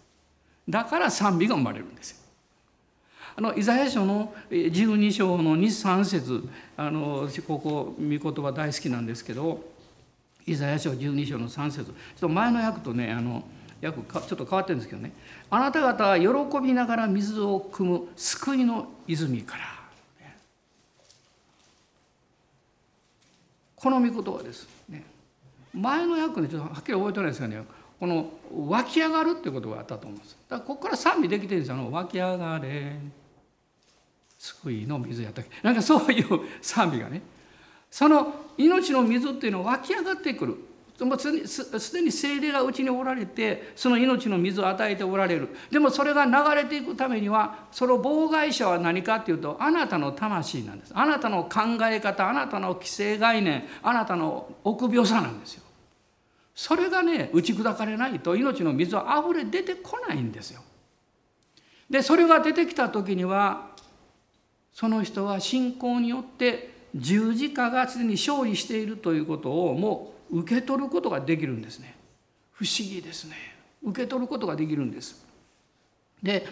[0.69, 2.19] だから賛美が生まれるんですよ。
[3.37, 9.65] あのイザヤ書の12章の23節あのここ御言葉大好きなんですけど
[10.47, 13.43] イザヤ書12章の3節ちょっと前の訳とねあの
[13.83, 15.13] 訳ちょっと変わってるんですけどね。
[15.51, 16.29] あなた方は喜
[16.61, 19.65] びながら水を汲む救いの泉から、
[23.75, 25.05] この御言葉です、ね、
[25.75, 27.63] 前の訳でちょっとはっきり覚えてないですがね。
[28.05, 28.29] この
[28.69, 30.37] 湧き上がるっていうことがあったと思うんです。
[30.47, 31.77] だからここから賛美できてるんですよ。
[31.77, 32.99] あの湧き上がれ。
[34.37, 35.51] 救いの水やったっけ。
[35.63, 36.27] なんかそういう
[36.61, 37.23] 賛美がね。
[37.91, 40.57] その命の水っていうのは湧き上がってくる。
[41.01, 45.49] もうすでに精霊がうちにおられてその命の水を与えておられる。
[45.71, 50.93] でもそれが流れていくためにはその妨害者は何かっていうとあなたの魂なんです。
[50.95, 55.64] あなたの考え方あなたの既成概念あなたの臆病さなんですよ。
[56.55, 60.63] それがね打ち砕かれないと命の水はあふれ出てこないんですよ。
[61.91, 63.71] でそれが出てきた時には
[64.73, 71.97] その人は信仰によって十字架がすでに勝利しているということをもう受け取ることができるんですね。
[72.53, 73.37] 不思議ですね。
[73.83, 75.25] 受け取ることができるんです。
[76.23, 76.47] で、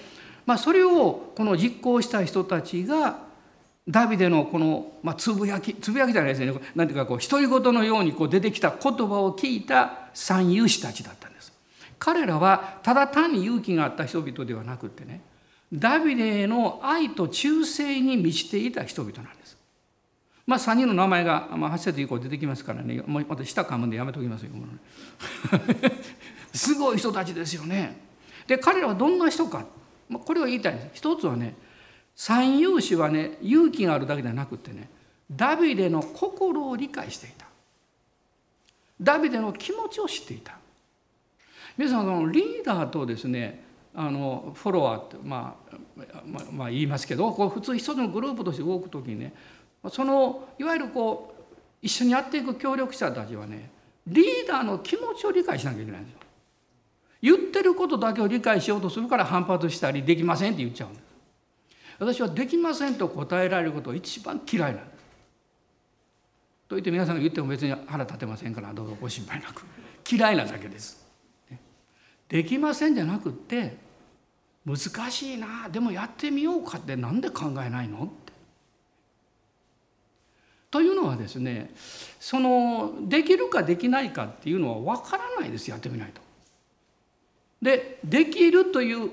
[0.44, 3.31] まあ、それをこの実行した人たちが
[3.88, 11.52] ダビデのこの、まあ、つぶやきつぶやきじゃないですね何ていうかこう独り言のようにこう出てきた言葉を聞いた三勇士たちだったんです
[11.98, 15.20] 彼らはただ単に勇気があった人々ではなくってね
[15.72, 19.52] ダビデへの愛と忠誠に満ちていた人々なんです
[20.46, 24.50] まあ、3人の名前が、まあ、8節以降出てきますからねもう、また下噛むんでやめときますよ。
[26.52, 27.96] すごい人たちですよね。
[28.46, 29.64] で、彼らはどんな人か、
[30.08, 30.90] まあ、これを言いたいんです。
[30.94, 31.54] 一つはね、
[32.14, 34.88] 三勇士はね、勇気があるだけではなくてね、
[35.30, 37.46] ダビデの心を理解していた。
[39.00, 40.56] ダビデの気持ちを知っていた。
[41.76, 45.76] 皆さん、そのリーダーとですね、あのフォロワーって、まあ、
[46.26, 49.32] まあ、まあ、言いますけど、こう普通一つのグループとして動く時にね、
[49.90, 51.42] そのいわゆるこう
[51.82, 53.70] 一緒にやっていく協力者たちはね
[54.06, 56.18] リーダーの気持ちを理解しなきゃいけないんですよ。
[57.22, 61.11] 言ってることだけを理解しようとするから反発したりできませんって言っちゃうんです。
[62.02, 65.02] 私はできませんと答えられることが一番嫌いなんです。
[66.68, 69.62] と言って皆さんが言っても別に腹立てませんからどうぞご心配なく
[70.10, 71.06] 嫌いなだけです。
[72.28, 73.76] できませんじゃなくって
[74.66, 74.78] 難
[75.12, 78.10] しいなでもやってみようかってなんで考えないの？
[80.72, 81.70] というのはですね
[82.18, 86.20] そのできるかできないかっていうのは分からないですやってみないと。
[87.60, 89.08] でできるという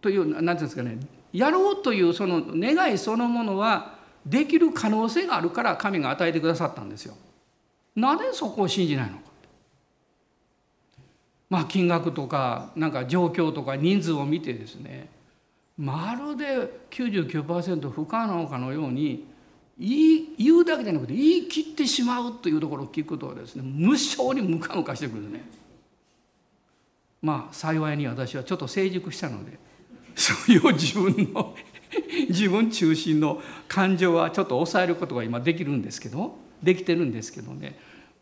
[0.00, 0.98] という何て言うんですかね
[1.32, 3.94] やろうというその願いそのものは
[4.26, 7.14] できる可能性があるから神が与えてくださったんですよ。
[7.96, 9.30] なぜそこを信じないのか。
[11.48, 15.08] まあ金額とかなんか状況とか人数を見てですね
[15.76, 19.26] まるで99%不可能かのように
[19.78, 25.50] 言い言うだけじゃなくて言い切ってしまうというところを聞くとですね無性にムカムカしてくるんですね。
[27.22, 29.58] まあ幸いに私はちょっと成熟したので
[30.14, 31.54] そういう自分の
[32.28, 37.78] 自分中心の感情はちょっと抑えることが今できるんですけどできてるんですけどね。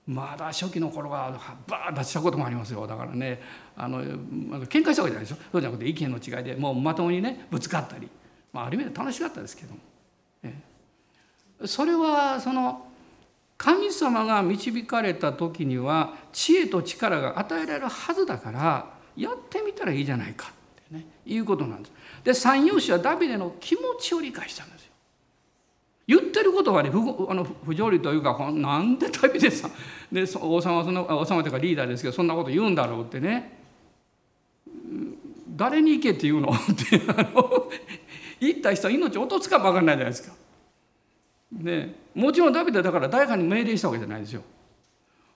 [0.07, 2.86] まだ初期の頃はバーッ出したこともありますよ。
[2.86, 3.43] だからね
[3.76, 8.09] あの喧嘩したわけじゃないでしょそうじゃなくて意見の違いでもうまともにねぶつかったり、
[8.53, 9.80] まあ、ある意味で楽しかったですけども。
[11.66, 12.86] それはその
[13.57, 20.53] 神様が導かれた時には知恵と力が与えられるはずだからやってみたらいいじゃないか。
[20.91, 21.93] ねいうことなんです。
[22.24, 24.93] で三陽子はダビデの気持ちを理解したんですよ。
[26.07, 26.99] 言ってることはね不
[27.30, 29.70] あの不条理というかなんでダビデさん
[30.11, 33.59] で王様はそんな王様というかリーダーですけどそんなこと言うんだろうってね
[35.57, 36.51] 誰に行けって言うの？
[36.55, 37.70] ってあの
[38.41, 40.34] 言った人は命落とすかも分かんないじゃないですか。
[41.53, 44.43] でもちろんダビデだから誰かに命令したわけじゃないですよ。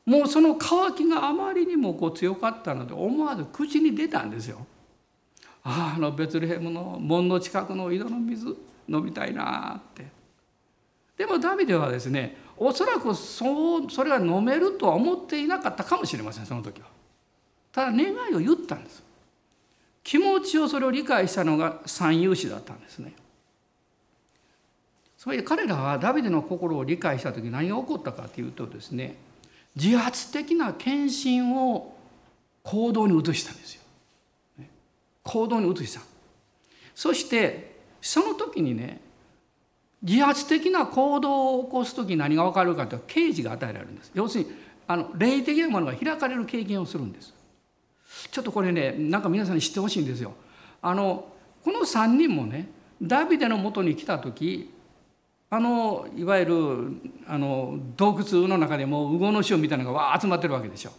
[0.05, 4.67] もうその渇きがあまりにもこう強かったので思わず口に出たんですよ。
[5.65, 8.47] あのベツレヘムの門の近くの井戸の水
[8.89, 10.07] 飲みたいなって。
[11.17, 16.89] でもダビデはですねおそらくそうそれが飲めるとは思っていなかったかもしれませんその時は。
[17.71, 19.03] ただ願いを言ったんです。
[20.03, 23.15] 気持ちをそれを理解したのが三勇士だったんですね。
[25.17, 29.15] それで彼らはダビデの心を理解した時何が起こったかというとですね
[29.77, 31.95] 自発的な献身を
[32.65, 33.82] 行動に移したんですよ。
[35.23, 36.01] 行動に移した。
[36.95, 39.01] そしてその時にね
[40.03, 44.11] 自発的な行動を起こす時何が分かるかというと刑事が与えられるんです。
[44.15, 44.51] 要するに
[44.89, 47.33] あの霊的なものが開かれる経験をするんです。
[48.31, 50.35] ちょっとこれねなんか皆さんに知ってほしいんですよ。
[50.83, 51.33] あの
[51.65, 52.69] この3人もね
[53.01, 54.73] ダビデのもとに来た時
[55.49, 56.55] あのいわゆる
[57.29, 60.93] あの洞窟の中でも魚の潮みたいなのがわー集まってるわけでしょ。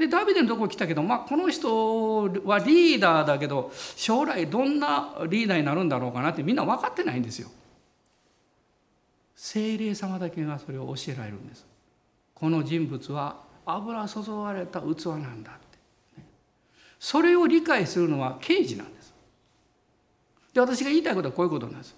[0.00, 7.48] でダビデのとこ来たけど、まあ、この人はリーダーだけど将来どんなリーダーになるんだろうかなってみんな分かってないんですよ。
[9.36, 11.66] 精霊様だけがそれを教えられるんです。
[12.34, 16.22] この人物は油注がれた器なんだって。
[16.98, 19.14] それを理解するのは刑事なんです。
[20.52, 21.94] で私が言いたいことはこういうことなんです。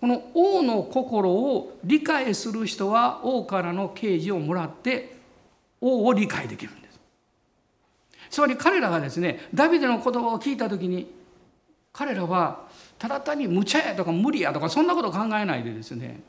[0.00, 5.16] この王の心を理解する人は王からの啓示をもらって
[5.78, 6.89] 王を理解できるんです
[8.30, 11.12] つまり彼らがですねダビデの言葉を聞いた時に
[11.92, 12.68] 彼らは
[12.98, 16.20] ただ単に無茶やとか無理やとかそんなこと考えないでですね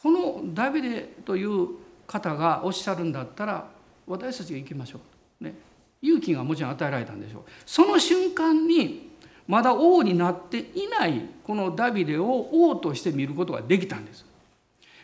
[0.00, 1.68] このダビデという
[2.06, 3.68] 方がおっしゃるんだったら
[4.06, 5.00] 私たちが行きましょ
[5.40, 5.54] う、ね、
[6.02, 7.42] 勇気がもちろん与えられたんでしょう。
[7.64, 9.12] その瞬間に
[9.46, 14.24] まだ王になっていないこのダビデを王として見ることができたんです。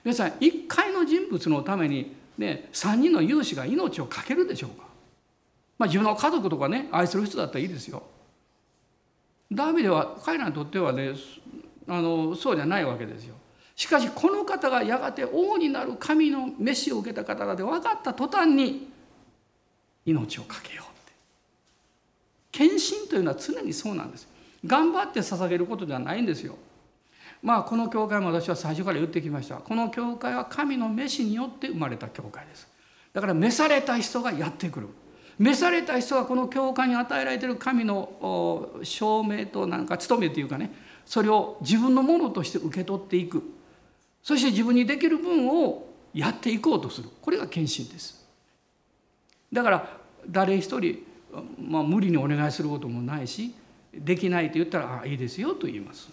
[0.05, 4.88] 皆さん一回の人物のためにね3人の勇士が命を懸けるでしょうか。
[5.79, 8.03] まあ自分の家族とかね愛する人だったらいいですよ。
[9.51, 11.12] ダビデは彼らにとってはね
[11.87, 13.35] あのそうじゃないわけですよ。
[13.74, 18.89] しかしこの方がやがて王になる神の召しを受けた方だで分かった途端に
[20.05, 21.12] 命を懸けようって。
[22.51, 24.29] 献身というのは常にそうなんです。
[24.66, 26.57] 頑張って捧げることではないんですよ。
[27.41, 29.57] まあこの教会も私は最初から言ってきました。
[29.57, 32.66] この教会は神の召しによって生まれた教会です。
[33.12, 34.89] だから召された人がやってくる。
[35.39, 40.72] 召された人がこの教会に与えられている神の証明となんか務めというかね
[41.07, 43.43] それを自分のものとして受け取っていく。
[44.22, 47.09] そして自分にできる分をやっていこうとする。
[47.22, 48.26] これが献身です。
[49.51, 50.99] だから誰一人、
[51.59, 53.55] まあ、無理にお願いすることもないし
[53.95, 56.11] できないと言ったら「あいいですよ」と言います。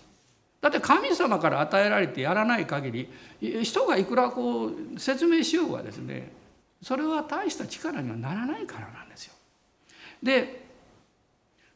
[0.62, 3.08] だって神様から与えられてやらない限
[3.42, 6.32] り人がいくらこう説明しようがですね
[6.82, 9.34] それは大した力にはならないからなんですよ。
[10.22, 10.66] で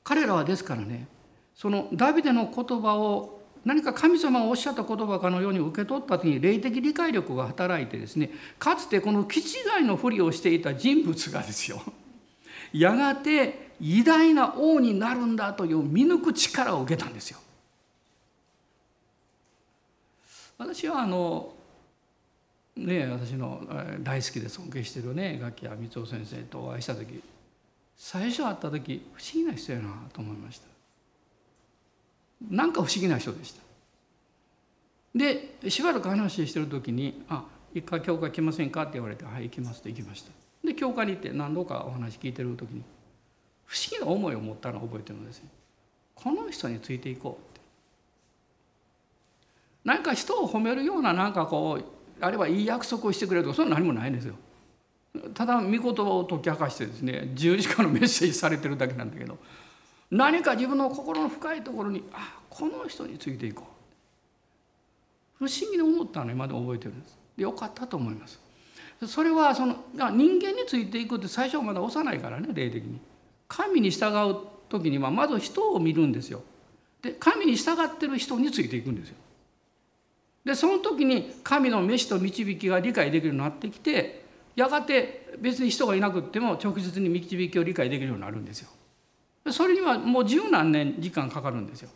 [0.03, 1.07] 彼らはですからね
[1.55, 9.43] そのダビデの言葉を何か神様がおっしゃった言葉かのように受け取った時に霊的理解力が働いてですねかつてこの気違
[9.81, 11.81] いのふりをしていた人物がですよ
[12.73, 17.39] やがて偉大な王になるんだという見抜く力を受けたんですよ。
[20.57, 21.53] 私はあの
[22.85, 23.61] ね私の
[24.01, 27.21] 大好きで尊敬してるね楽器屋光夫先生とお会いした時
[27.95, 30.67] 最初会った時不思議な人やなと思いました。
[32.49, 33.61] なんか不思議な人でした。
[35.13, 40.31] でしばらく話してる時に「あ一回教会来ませんか?」って言われて「はい行きます」って行きました。
[40.63, 42.83] で教会に行って何度かお話聞いてる時に
[43.65, 45.49] 不思議な思いを持ったのを覚えてるんですよ。
[46.15, 47.59] この人についていこう
[49.83, 54.35] 何か人を褒めるようななんかこうあればいい約束をしてくれるとかそんな何もないんですよ。
[55.33, 59.37] ただ御言葉を解き明かしてですね十字架のメッセージされてるだけなんだけど
[60.11, 63.65] 何か自分の心の深いところにあこの人についていこ
[65.41, 67.17] う不思議に思ったの今でも覚えてるんです。
[67.37, 68.39] でよかったと思います。
[69.07, 70.09] それはその人
[70.41, 72.99] 間についていくって最初はまだ幼いからね霊的に。
[73.47, 74.35] 神に従う
[74.67, 76.43] 時にはまず人を見るんですよ。
[77.01, 79.15] で神に従ってる人についていくんですよ。
[80.49, 84.25] でその時に神の召しと導きが理解できるようになってきて
[84.55, 88.69] やがて別に人がいなくっても直接に導きを理解できるようになるんですよ。
[89.51, 91.91] それにはもう十何年時間かかるんですよ。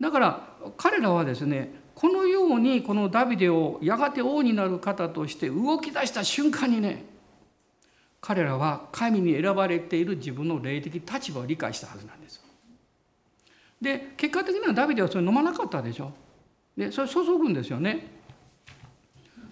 [0.00, 7.04] だから彼らはですねこのようにこのダビデをやがて王になる方として動き出した瞬間にね
[8.20, 12.42] 彼らは神に選ばれている自分の霊的立場を理解したはずなんです。
[13.80, 16.12] で結果的にはダビデはそれ飲まなかったでしょ。
[16.76, 18.06] でそれ注ぐんですよね。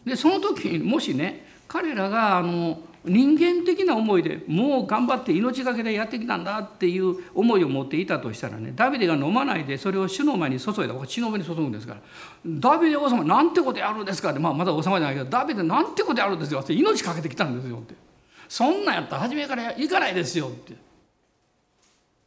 [0.04, 12.00] でその時もしね彼らがあの人間的な思いでもう頑張って命がけでやってきたんだっていう思いを持っていたとしたらねダビデが飲まないでそれを主の前に注いだ血の上に注ぐんですから
[12.46, 17.94] 「ダビデ王様なんてことやるんですか」って、まあ、まだ王様じゃないけど「ダビデなんてことやるんですよ」って命かけてきたんですよって
[18.48, 20.76] 「そんなんやったら初めから行かないですよ」って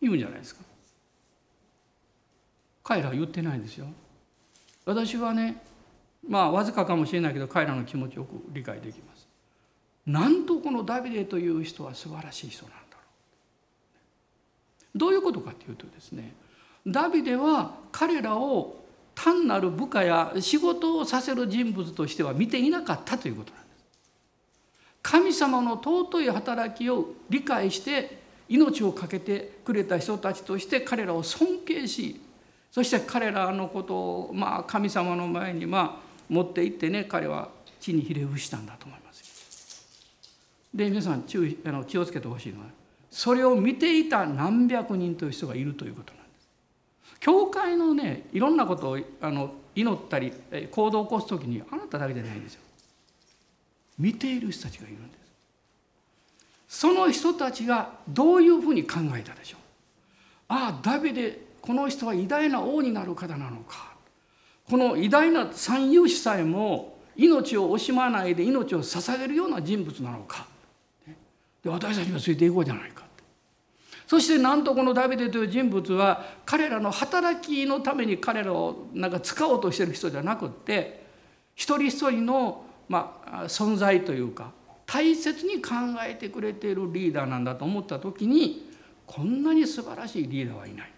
[0.01, 0.61] 言うんじゃないですか。
[2.83, 3.87] 彼らは言ってないんですよ。
[4.86, 5.61] 私はね
[6.27, 9.27] まあわずかかもしれないけど彼らの気持ちよく理解できます。
[10.05, 12.99] なんとこのダビデという人は素晴らしい人なんだろ
[14.95, 14.97] う。
[14.97, 16.33] どういうことかというとですね
[16.86, 18.83] ダビデは彼らを
[19.15, 23.75] 単なる部下や仕事をさせる人物としては見ていなかったということなんです。
[25.01, 28.19] 神様の尊い働きを理解して
[28.49, 32.21] 命を懸けてくれた人たちとして彼らを尊敬し
[32.76, 37.47] そして彼らのことを、まあ、神様の前に、まあ、持って行ってね彼は
[37.80, 39.88] 地にひれ伏したんだと思います。
[40.73, 42.65] で皆さん注意あの気をつけてほしいのは
[43.09, 47.17] それを見ていた何百人という人がいるということなんです。
[47.21, 50.34] 教会のねいろんなことをあの祈ったり
[50.69, 52.61] 行動を起こす時にあなただけじゃないんですよ。
[53.97, 55.17] 見ている人たちがいるんで
[56.67, 56.80] す。
[56.82, 59.59] その人たちがどういうふうに考えたでしょう。
[60.49, 63.95] ああダビデこの人は偉大な王になる方なのか。
[64.70, 70.45] この偉大な三勇士さえも命を惜しまないで命を捧げるような人物なのか。
[71.63, 73.03] で私たちがついていこうじゃないか。
[74.05, 81.03] そしてなんとこのダビデという人物は彼らの働きのために彼らをなんか使おうとしてる人じゃなくって
[81.55, 84.51] 一人一人の、まあ、存在というか
[84.86, 85.72] 大切に考
[86.07, 88.70] えてくれているリーダーなんだと思った時に
[89.07, 90.94] こんなに素晴らしいリーダーはいない。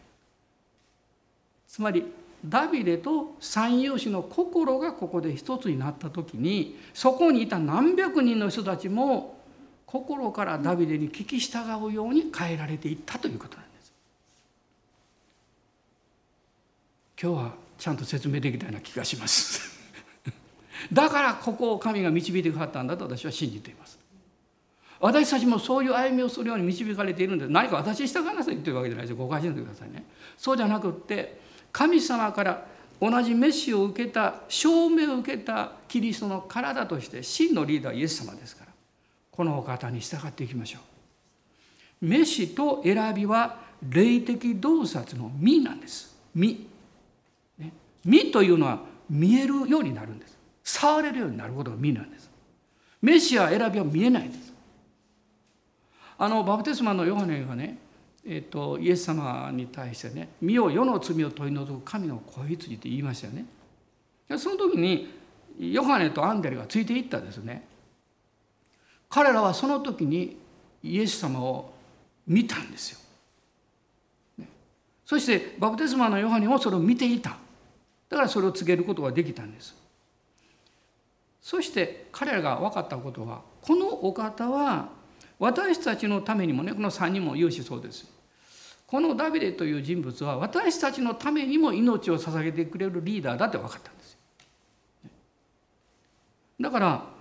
[1.78, 2.04] つまり
[2.44, 9.38] ダビデと三遊士の心がここで一つになった時にそこにいた何百人の人たちも
[9.86, 13.94] 心からダビデに聞き従うように変えられていったということなんです。
[17.22, 19.78] 今日はちゃんと説明できたような気がします。
[20.92, 24.00] だからここを神が導いてくださったんだと私は信じています。
[25.00, 30.04] 私たちもそういう歩みをするように導かれているんです何か私に従いなさいって言ってるわけじゃないですよ誤解しないでくださいね
[30.38, 32.66] そうじゃなくって神様から
[33.00, 38.72] 同じメッシを受けた証明を受けたキリストの体として真のリーダーイエス様ですから
[39.32, 40.80] このお方に従っていきましょ
[42.02, 42.06] う。
[42.06, 46.16] メッシと選びは霊的洞察の実なんです。
[46.34, 46.68] 実、
[47.60, 47.72] ね、
[48.04, 50.38] 実というのは見えるようになるんです。
[50.64, 52.30] 触れるようになることが実なんです。
[53.02, 54.54] メシア選びは見えないんです。
[56.18, 57.78] あのバプテスマのヨハネがね
[58.30, 63.46] えーと、イエス様に対してね「身を世の罪を取り除く神の子羊」って言いましたよね。
[64.38, 65.08] その時に
[65.58, 67.66] ヨハネとアンデルがついていったですね。
[69.10, 70.38] 彼らはその時に
[70.84, 71.74] イエス様を
[72.28, 73.00] 見たんですよ。
[74.38, 74.50] ね、
[75.06, 77.38] そしてバプテスマのヨハネもそれを見ていた。
[78.10, 79.74] だからそれを告げることができたんです。
[81.42, 84.90] そして彼らが分かったことはこのお方は
[85.40, 88.17] 私たちのためにもねこの3人も言うしそうです。
[88.88, 94.20] このダビデという人物は私たちのためにも命を捧げてくれるリーダーだって分かったんですよ。
[96.62, 97.18] だから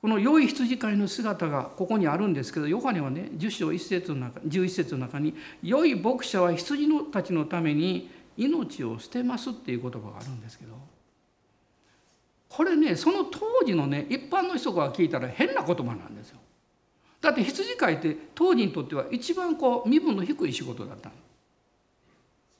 [0.00, 10.74] この良い羊飼いの姿がここにあるんですけどヨハネはね10章1節の中11節の中に「良い牧者は羊のたちのために命を捨てます」っていう言葉があるんですけど
[12.48, 16.38] これねその当時のね一般の人が聞いたら変な言葉なんですよ。
[17.20, 21.10] だって羊飼いって当時にとっては一番こう身分の低い仕事だった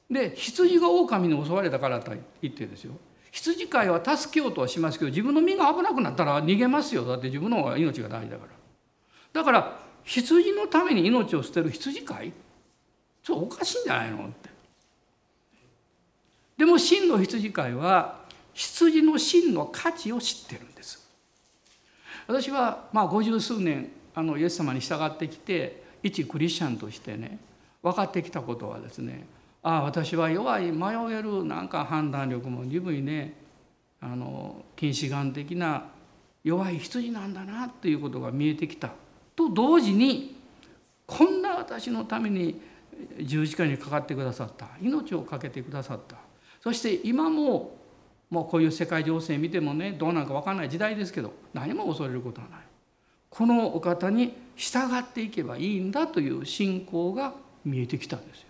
[0.09, 2.93] で羊が狼に襲われたからと言ってですよ。
[3.31, 7.05] 羊飼いは助けようとはしますけど自分の身が危なくなったら逃げますよ。
[7.05, 8.51] だって自分の方が命が大事だから。
[9.31, 12.33] だから羊のために命を捨てる羊飼い？
[13.23, 14.49] ちょっとおかしいんじゃないのって。
[16.57, 18.19] でも真の羊飼いは
[18.53, 21.09] 羊の真の価値を知ってるんです。
[22.27, 27.39] 私はまあ五十数年あのイエス様に従ってきて一クリスチャンとしてね
[27.81, 29.25] 分かってきたことはですね
[29.63, 33.33] ああ私は弱い迷えるなんか判断力も鈍いね
[33.99, 35.85] あの近視眼的な
[36.43, 38.91] 弱い羊なんだなっていうことが見えてきた
[39.35, 40.35] と同時に
[41.05, 42.59] こんな私のために
[43.21, 46.17] 十字架にかかってくださった命を懸けてくださった。
[46.61, 47.75] そして今も
[48.29, 52.59] もうこういう世界情勢見てもねどうなるか分かんない時代ですけど何も恐れることはない。
[53.31, 57.33] このお方に従っていけばいいんだという信仰が
[57.65, 58.47] 見えてきたんですよ。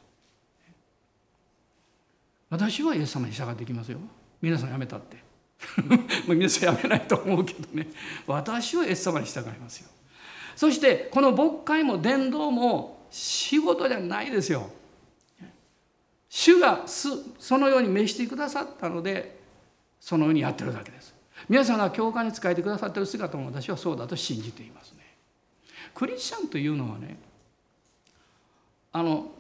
[2.50, 4.00] 私はイエス様に従っていきますよ。
[4.42, 5.18] 皆さんやめたって。
[6.28, 7.88] 皆さんやめないと思うけどね。
[8.26, 9.90] 私はイエス様に従いますよ。
[10.56, 14.70] そしてこの牧会も伝道も仕事じゃないですよ。
[16.28, 19.40] 主がそのように召してくださったので
[20.00, 21.14] そのようにやってるだけです。
[21.50, 25.00] 皆さんが教会に仕えてくださってる姿も私はそうだと信じていますね。
[25.94, 27.18] クリスチャンというのはね
[28.94, 29.32] あの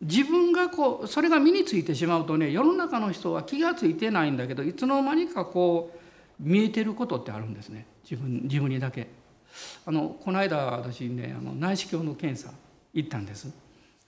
[0.00, 5.98] 自分がこうそれが身についてしまうとね世の中の人は気が付いてないんだけどいつの間にかこう
[6.38, 9.08] 見えてることってあるんですね自分自分にだけ。
[9.86, 12.52] あのこの間私ねあの内視鏡の検査
[12.92, 13.50] 行ったんです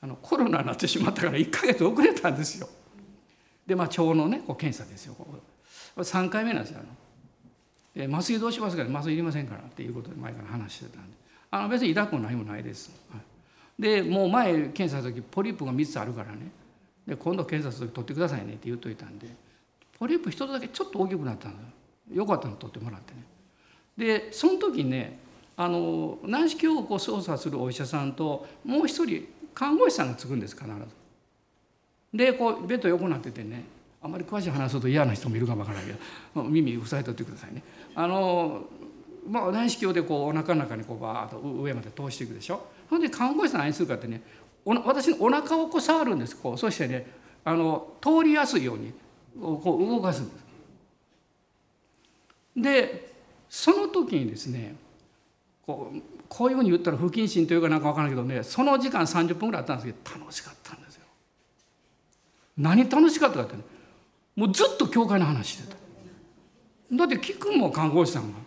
[0.01, 2.69] あのコロナになってしまったから1ヶ月遅れたんですよ。
[3.67, 5.17] でまあ腸のねこう検査ですよ
[6.03, 6.81] 3回目なんですよ。
[7.95, 8.85] で麻酔どうしますか？
[8.85, 11.17] 麻酔いりませんからっていうことで前から話してたんで
[11.51, 12.91] あの別に痛くも何もないです。
[13.79, 16.51] でもう前検査する時ポリープが3つあるからね
[17.07, 19.29] で今度検査する時取ってくださいねって言っといたんで
[19.99, 21.65] ポリープ1つだけちょっと大きくなったんで
[22.13, 23.23] すよかったの取ってもらってね。
[23.97, 25.19] でその時ね
[25.57, 30.73] あの内視鏡をこう操作するお医者さんともう一人看護師さんがつくんです必ず。
[32.15, 33.65] でこうベッド横になっててね
[34.01, 35.95] あまり詳しい話すると嫌な人もいるかもわからないけ
[36.35, 37.63] ど耳塞いとってくださいね。
[37.95, 38.65] あの
[39.29, 44.23] まあ、内視鏡でこうお腹の中にこうバーッと上まで通していくでしょほんで看護師さん何するかってね
[44.65, 47.07] 私のお腹をこう触るんですこうそしてね
[47.45, 48.93] あの通りやすいように
[49.39, 50.49] こう動かすんです。
[52.57, 53.13] で
[53.49, 54.77] その時にですね
[55.67, 61.03] こうこういうふうに言ったら不謹慎というかなんか分からないけどねその時間30分ぐらいあったんですけど楽しかったんですよ。
[62.57, 63.63] 何楽しかったかって、ね、
[64.39, 65.77] もうずっと教会の話してた。
[66.97, 68.39] だって聞くもん看護師さんが。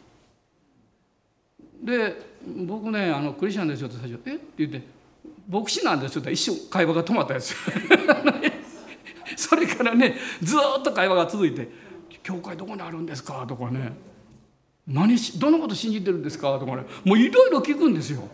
[1.84, 2.32] で
[2.66, 4.36] 僕ねあのクリスチャンですよって最初「え？
[4.36, 4.82] っ?」て言って
[5.52, 7.54] 「牧師なんですよ」って一瞬会話が止まったやつ
[9.36, 11.68] それからねずっと会話が続いて
[12.24, 13.92] 「教会どこにあるんですか?」とかね
[14.88, 18.30] 「何しどのこと信じてるんですか?」とかねもういろいろ聞くんですよ。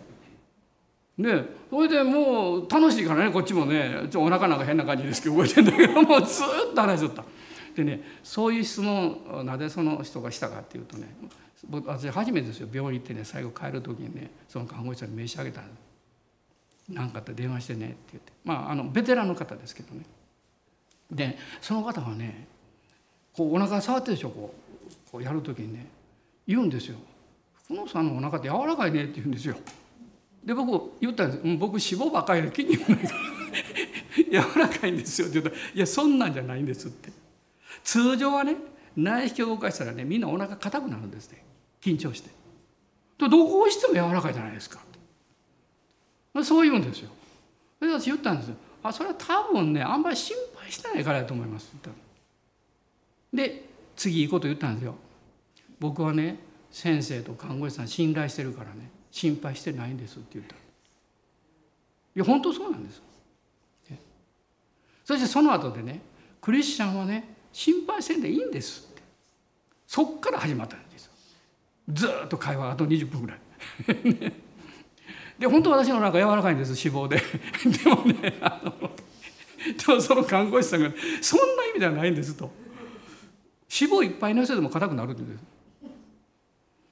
[1.17, 7.36] ねそれでもう楽しいからねこっちもねちょお腹なんか変な感じですけど動いてんだけどもうずっと話しとった。
[7.77, 11.07] でねそういう質問をなぜその人がしたかっていうとね
[11.71, 12.67] 私初めてですよ。
[12.71, 15.61] 病院行ってね最後帰る時にねその看護師さんに名刺あげた。
[16.89, 18.31] 何かったら電話してねって言って。
[18.43, 20.05] まああのベテランの方ですけどね。
[21.11, 22.47] でその方がね
[23.33, 25.11] こうお腹触ってるでしょこう。
[25.11, 25.85] こうやる時にね
[26.47, 26.97] 言うんですよ
[27.65, 29.55] 「福野さんのお腹って柔らかいね」って言うんですよ。
[30.43, 33.19] で僕言ったんです「僕脂肪ばっかりで筋肉ないから。
[34.17, 37.26] 柔らかいんですよ」って言ったら「いやそんなんじゃないんです」って。
[37.83, 38.55] 通常はね
[38.95, 41.43] 内視鏡を動かしたらねみんなお腹硬くなるんですね
[41.81, 42.29] 緊張して。
[43.17, 44.79] どうしても柔らかいじゃないですか
[46.43, 47.09] そう言うんですよ。
[47.79, 48.55] で私言ったんですよ。
[48.83, 51.71] あそれは多分ねあんまり心配してないからやと思います
[53.33, 53.65] で
[53.95, 54.95] 次いいこと言ったんですよ。
[55.79, 56.39] 僕はね
[56.71, 60.57] 先生と看護師さん信頼してるからね心配してないんですって言ったい
[62.15, 63.01] や本当そうなんです
[65.05, 66.01] そしてその後でね
[66.41, 69.01] クリスチャンはね心配せんでいいんですって。
[69.87, 71.09] そっから始まったんです
[71.91, 73.39] ずっと会話あと20分ぐらい。
[75.39, 77.17] で本当私のなんか柔らかいんです脂肪で。
[77.83, 78.91] でもねあの
[79.75, 82.51] でもその看護師さんが「そんな意味ではないんです」と
[83.75, 85.43] 「脂肪いっぱいの人でも硬くなる」んです。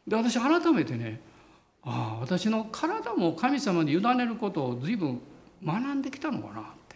[0.08, 1.22] で私改めてね
[1.84, 5.22] ああ私の体も神様に委ねることを随分
[5.64, 6.96] 学んできたのかなって。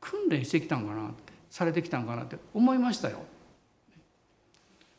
[0.00, 1.25] 訓練してきたのかなって。
[1.50, 3.20] されてきたのかなって思いましたよ。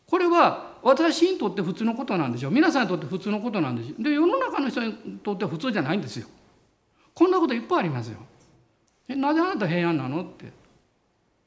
[0.07, 6.27] これは私にとって普通のことなんでしょう皆さんにとって普通のことなんですで世の中の人にとっては普通じゃないんですよ。
[7.13, 8.19] こんなこといっぱいありますよ。
[9.09, 10.51] えなぜあなた平安なのって。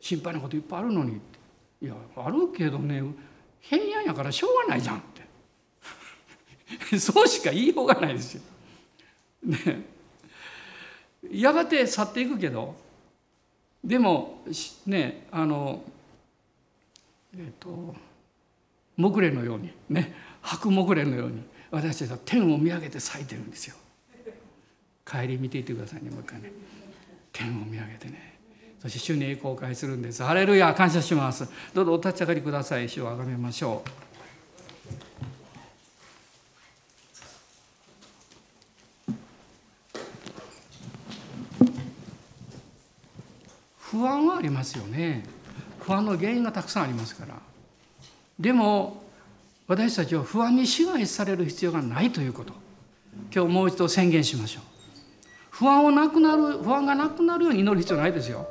[0.00, 1.38] 心配なこといっぱいあるのにって。
[1.82, 3.02] いやあるけどね
[3.60, 5.00] 平安やからしょうがないじゃんっ
[6.90, 6.98] て。
[6.98, 8.42] そうしか言いようがないですよ。
[9.44, 9.86] ね。
[11.30, 12.74] やがて去っていくけど
[13.84, 14.42] でも
[14.86, 15.82] ねあの
[17.34, 17.94] えっ、ー、と
[18.96, 23.76] 木蓮のようにね白木蓮のように私たちは天を見上げて咲いてるんですよ。
[25.06, 26.52] 帰り見ていてくださいねもう一回ね。
[27.32, 28.38] 天を見上げてね。
[28.80, 30.22] そして主に栄光を返するんです。
[30.22, 31.48] ハレルヤ感謝します。
[31.74, 32.88] どうぞお立ち上がりください。
[32.88, 34.09] 主をあがめましょう。
[43.90, 45.24] 不安はありますよね。
[45.80, 47.34] 不安の原因がたくさんありますから。
[48.38, 49.02] でも
[49.66, 52.52] 私たちは不安に支配される必要がないということ。
[53.34, 54.62] 今日もう一度宣言しましょう。
[55.50, 58.46] 不安をなくなる不安がなくなるように祈る必要ないですよ。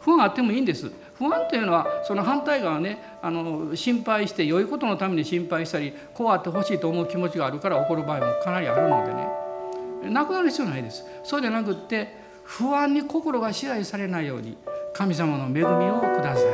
[0.00, 0.90] 不安あってもいいんです。
[1.14, 10.10] 不安というのはその反対側ねあの心配して良いことのために心配したりこうあってほしいと思う気持ちがあるから起こる場合もかなりあるのでね。
[10.10, 11.04] なくなる必要ないです。
[11.22, 14.56] そうじゃなくって不安に心が支配されないように
[14.94, 16.44] 神様の恵みをください。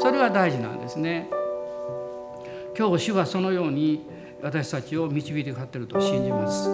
[0.00, 1.28] それは大事なんですね。
[2.76, 4.06] 今日主はそのように
[4.42, 6.68] 私たちを導いてくださっていると信じます。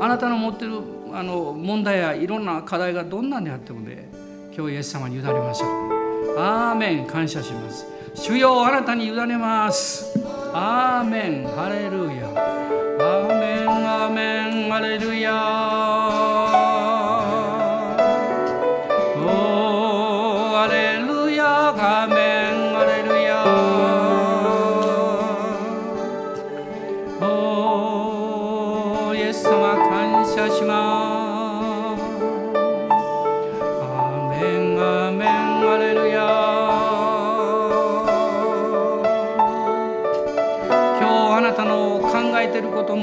[0.00, 0.80] あなたの持ってる
[1.12, 4.08] あの問題やいろんな課題がどんなんであってもね
[4.56, 6.38] 今日イエス様に委ねましょう。
[6.38, 7.06] アーメン。
[7.06, 7.86] 感謝します。
[8.14, 10.18] 主よあなたに委ねます。
[10.54, 11.48] アーメン。
[11.48, 12.28] ハレルヤ。
[12.28, 13.68] アーメン。
[13.68, 14.70] アーメン。
[14.70, 16.19] ハレルヤ。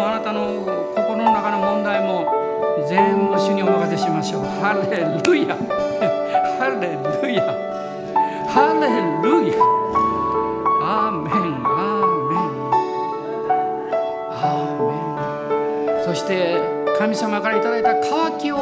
[0.07, 0.63] あなたの
[0.95, 2.31] 心の中の問題も
[2.87, 4.45] 全部主にお任せしましょう。
[4.45, 5.57] ハレルヤ。
[6.57, 7.43] ハレルヤ。
[8.47, 8.87] ハレ
[9.21, 9.51] ルヤ。
[10.87, 11.59] アーメン。
[11.59, 12.55] アーメン。
[14.31, 16.05] アーメン。
[16.05, 16.55] そして
[16.97, 18.59] 神様からいただいた渇きを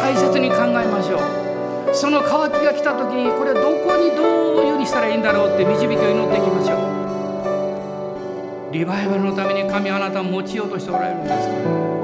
[0.00, 1.18] 大切に考えましょ
[1.90, 1.92] う。
[1.92, 6.97] その渇きが来た時にこれはどこにどういうふうにしたらいいんだろうって導きを祈っていきましょう。
[8.70, 11.97] リバイバルのために神あなたを用いようとしておられるんですか？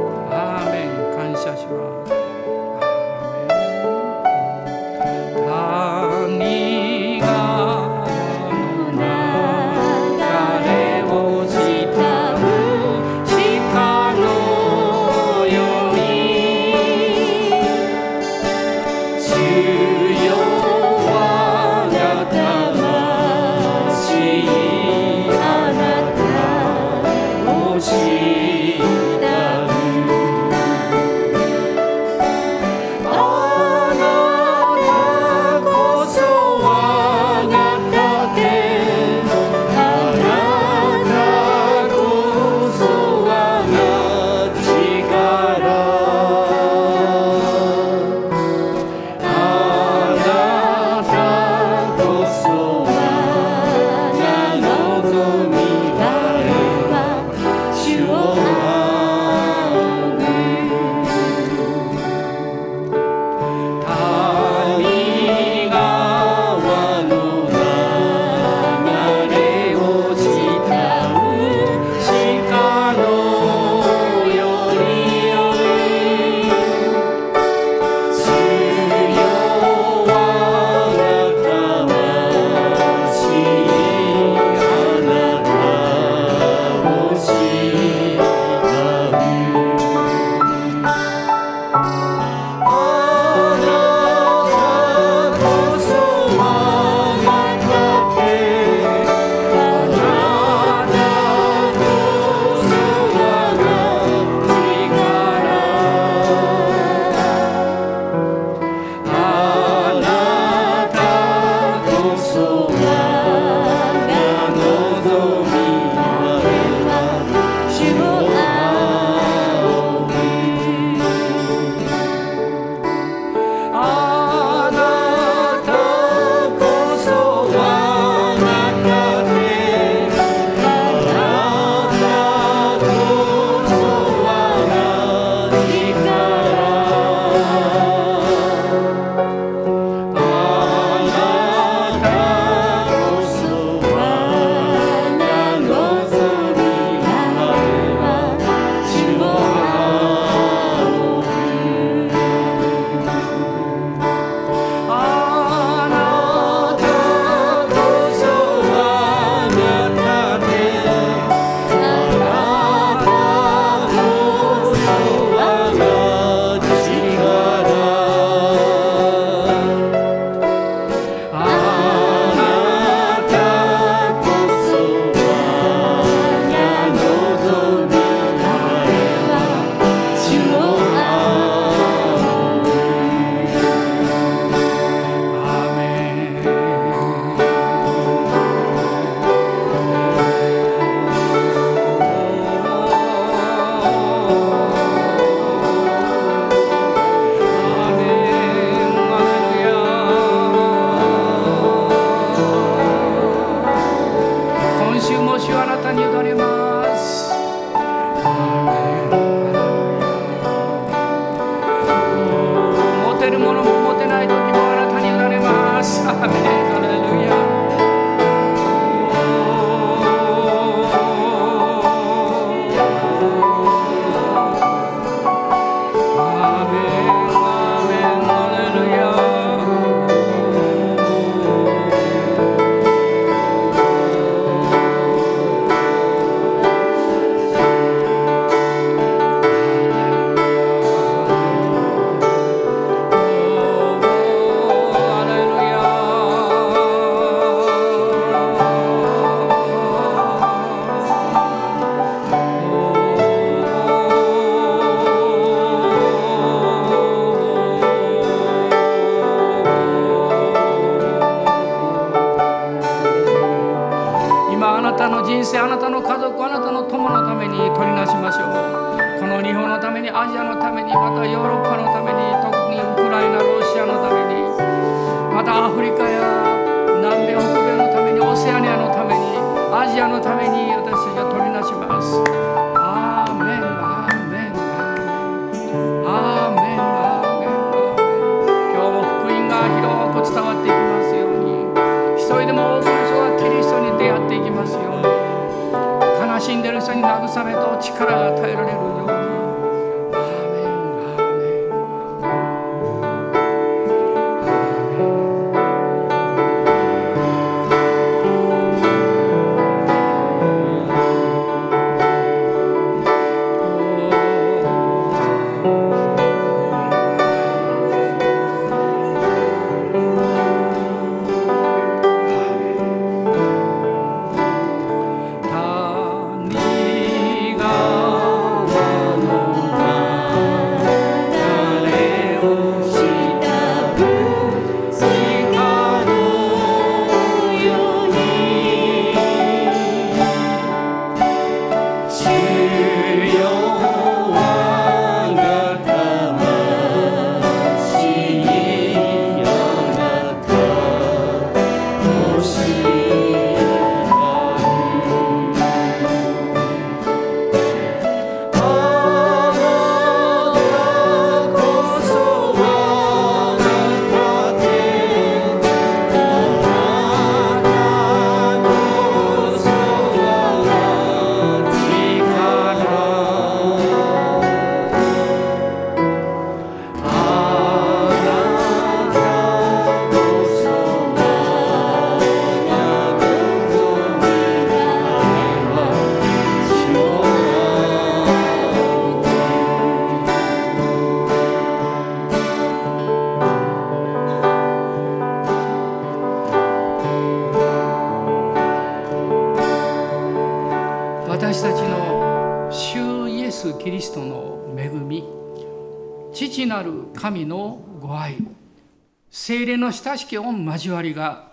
[410.17, 411.53] しき御交わりが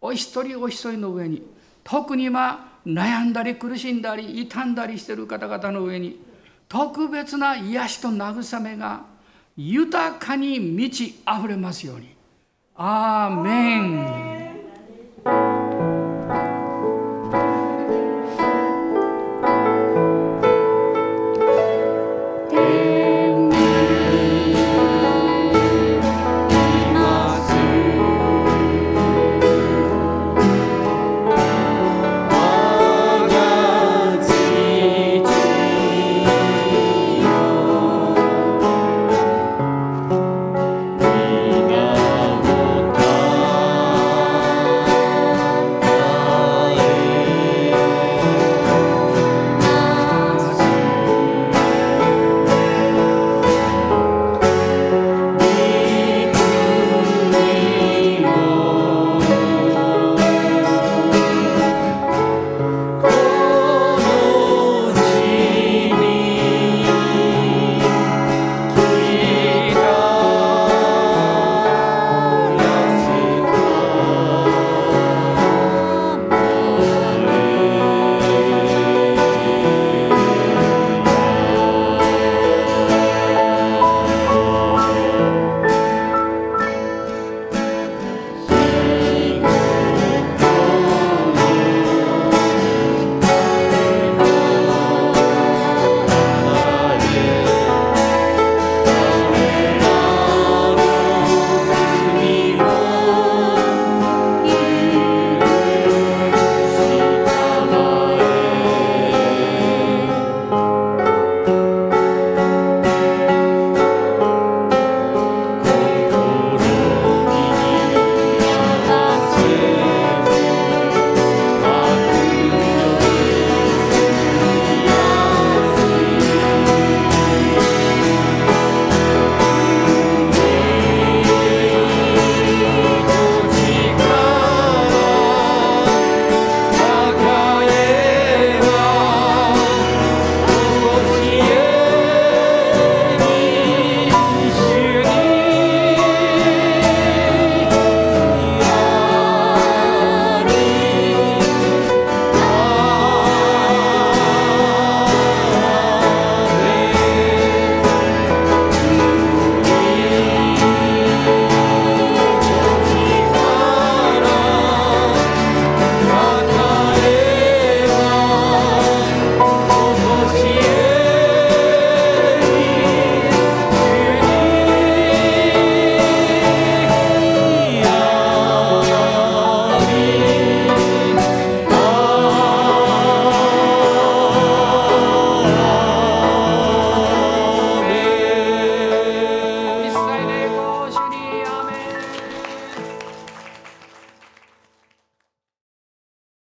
[0.00, 1.42] お一人お一人の上に
[1.84, 6.20] 特に今悩んだり苦しんだり傷んだりしている方々の上に
[6.68, 9.02] 特別な癒しと慰めが
[9.56, 12.14] 豊かに満ち溢れますように。
[12.76, 13.78] アーメ
[14.34, 14.37] ン